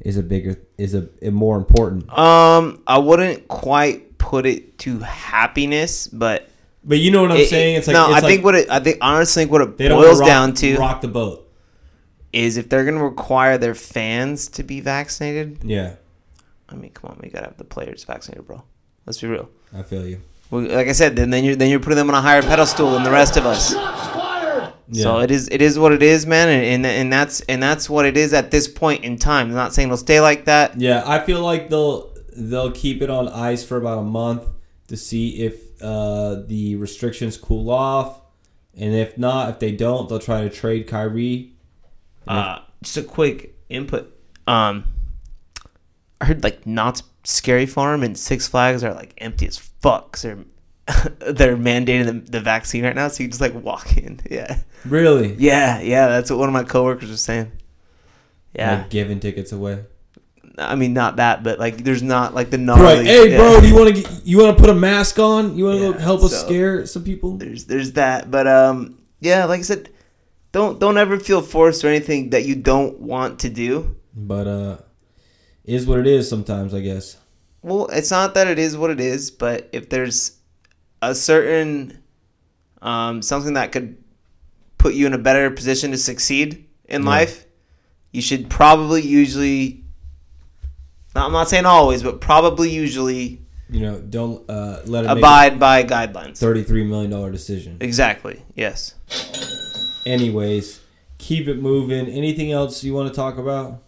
[0.00, 2.10] is a bigger is a, a more important.
[2.16, 6.48] um, I wouldn't quite put it to happiness, but
[6.84, 7.76] But you know what I'm it- saying?
[7.76, 8.06] It's like no.
[8.06, 8.68] it's I like think what it.
[8.68, 11.41] I think honestly, what it boils rock, down to rock the boat.
[12.32, 15.58] Is if they're gonna require their fans to be vaccinated.
[15.62, 15.94] Yeah,
[16.68, 18.62] I mean, come on, we gotta have the players vaccinated, bro.
[19.06, 19.48] Let's be real.
[19.74, 20.20] I feel you.
[20.50, 22.92] Well, like I said, then then you're then you're putting them on a higher pedestal
[22.92, 23.74] than the rest of us.
[24.88, 25.04] Yeah.
[25.04, 27.88] So it is it is what it is, man, and, and and that's and that's
[27.88, 29.48] what it is at this point in time.
[29.48, 30.78] I'm not saying it'll stay like that.
[30.78, 34.46] Yeah, I feel like they'll they'll keep it on ice for about a month
[34.88, 38.20] to see if uh, the restrictions cool off,
[38.76, 41.51] and if not, if they don't, they'll try to trade Kyrie.
[42.26, 44.14] Uh, just a quick input.
[44.46, 44.84] Um,
[46.20, 50.18] I heard like Knott's Scary Farm and Six Flags are like empty as fuck.
[50.18, 50.38] they're
[51.20, 54.20] they're mandating the, the vaccine right now, so you just like walk in.
[54.30, 55.34] Yeah, Really?
[55.34, 56.08] yeah, yeah.
[56.08, 57.52] That's what one of my coworkers was saying.
[58.54, 59.84] Yeah, Like giving tickets away.
[60.58, 62.82] I mean not that, but like there's not like the gnarly.
[62.82, 63.06] Right.
[63.06, 63.36] Hey, yeah.
[63.38, 65.56] bro, do you want to you want to put a mask on?
[65.56, 67.36] You want to Yeah, go help us so- scare some people?
[67.38, 69.88] there's there's that, but um, yeah, like I said,
[70.52, 73.96] don't don't ever feel forced or anything that you don't want to do.
[74.14, 74.76] But uh,
[75.64, 77.16] is what it is sometimes, I guess.
[77.62, 80.38] Well, it's not that it is what it is, but if there's
[81.00, 82.02] a certain
[82.82, 83.96] um, something that could
[84.78, 87.08] put you in a better position to succeed in Yeah.
[87.08, 87.46] life,
[88.12, 89.84] you should probably usually.
[91.14, 95.58] Now, I'm not saying always, but probably usually You know, don't uh, let it abide
[95.60, 96.38] by guidelines.
[96.38, 97.76] thirty-three million dollar decision.
[97.80, 98.42] Exactly.
[98.56, 98.94] Yes.
[100.06, 100.80] Anyways,
[101.18, 102.06] keep it moving.
[102.08, 103.82] Anything else you want to talk about?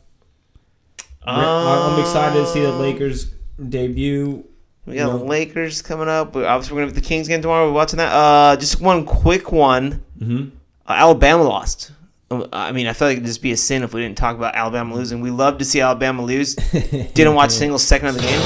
[1.27, 3.27] I- I'm excited to see the Um, Lakers
[3.69, 4.45] debut.
[4.87, 5.25] We got No.
[5.25, 6.35] Lakers coming up.
[6.37, 7.67] We- Obviously, we're gonna have the Kings game tomorrow.
[7.69, 8.13] We're watching that.
[8.13, 10.03] Uh, just one quick one.
[10.21, 10.49] Mm-hmm.
[10.87, 11.93] Uh, Alabama lost.
[12.31, 14.37] Um, I mean, I feel like it'd just be a sin if we didn't talk
[14.37, 15.21] about Alabama losing.
[15.23, 16.55] We love to see Alabama lose.
[17.15, 18.41] Didn't watch a single second of the game,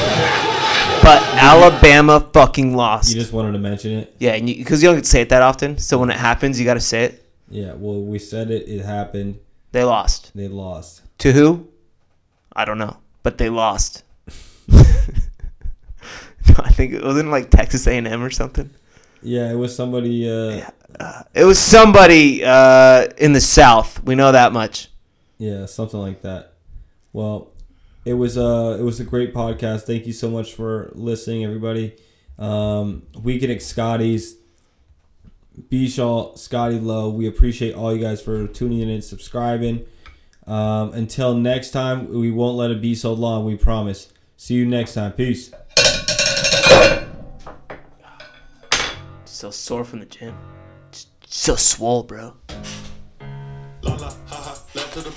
[1.02, 3.12] but Alabama fucking lost.
[3.14, 4.14] You just wanted to mention it.
[4.18, 5.78] yeah, because you, don't get to say it that often.
[5.78, 7.24] So when it happens, you got to say it.
[7.50, 7.72] Yeah.
[7.74, 8.68] Well, we said it.
[8.68, 9.38] It happened.
[9.72, 11.02] They lost They lost.
[11.18, 11.68] to who?
[12.54, 14.02] I don't know, but they lost.
[14.72, 18.70] I think it wasn't like Texas A and M or something.
[19.22, 20.28] Yeah, it was somebody.
[20.28, 20.68] Uh,
[20.98, 24.02] Uh, it was somebody uh, in the South.
[24.02, 24.88] We know that much.
[25.36, 26.54] Yeah, something like that.
[27.12, 27.52] Well,
[28.04, 29.82] it was uh it was a great podcast.
[29.82, 31.94] Thank you so much for listening, everybody.
[32.38, 34.36] Um, Weekend at Scotty's,
[35.70, 37.10] Bishaw, Scotty Lowe.
[37.10, 39.86] We appreciate all you guys for tuning in and subscribing.
[40.46, 43.44] Um, until next time, we won't let it be so long.
[43.44, 44.12] We promise.
[44.36, 45.12] See you next time.
[45.12, 45.50] Peace.
[49.24, 50.36] So sore from the gym.
[50.90, 52.34] Just So swole, bro.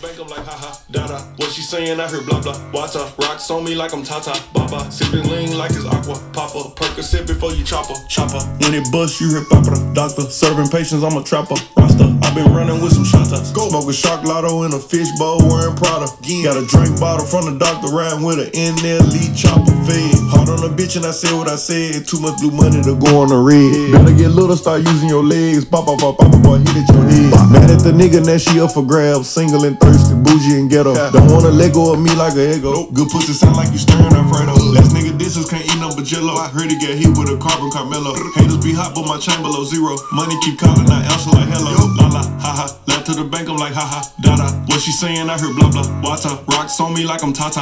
[0.02, 1.20] La la, ha ha, left to the bank, I'm like, ha ha, da da.
[1.38, 2.00] What she saying?
[2.00, 2.58] I heard blah blah.
[2.72, 4.90] Water, rocks on me like I'm Tata, Baba.
[4.92, 6.74] Sipping lean like it's aqua, Papa.
[6.76, 8.42] Percocet before you chopper, chopper.
[8.62, 10.24] When it bust, you hear Papa, doctor.
[10.24, 12.18] Serving patients, I'm a trapper, Rasta.
[12.24, 13.54] i been running with some shotas.
[13.54, 13.70] Go.
[13.70, 16.08] Smoking shark lotto in a fishbowl, wearing Prada.
[16.44, 20.16] Got a drink bottle from the doctor, riding with an NLE chopper fed.
[20.32, 22.08] Hard on a bitch, and I said what I said.
[22.08, 23.92] Too much blue money to go on the red.
[23.92, 25.66] Better get little, start using your legs.
[25.66, 27.32] Pop, pop, pop, pop, boy, hit at your head.
[27.52, 29.30] Mad at the nigga, now she up for grabs.
[29.30, 30.96] Single and thirsty, bougie and ghetto.
[31.12, 32.88] Don't wanna let go of me like a ego.
[32.92, 34.56] Good pussy sound like you stirring Alfredo.
[34.72, 36.34] Last nigga disses can't eat no jello.
[36.34, 38.16] I heard he get hit with a carbon Carmelo.
[38.36, 39.96] Haters be hot, but my chain below zero.
[40.14, 41.76] Money keep calling, I answer like hello.
[42.00, 42.66] La la, ha ha.
[42.88, 44.48] Left to the bank, I'm like ha ha, da da.
[44.68, 45.30] What she saying?
[45.30, 45.88] I heard blah blah.
[46.02, 47.62] Water, rocks on me like I'm Tata.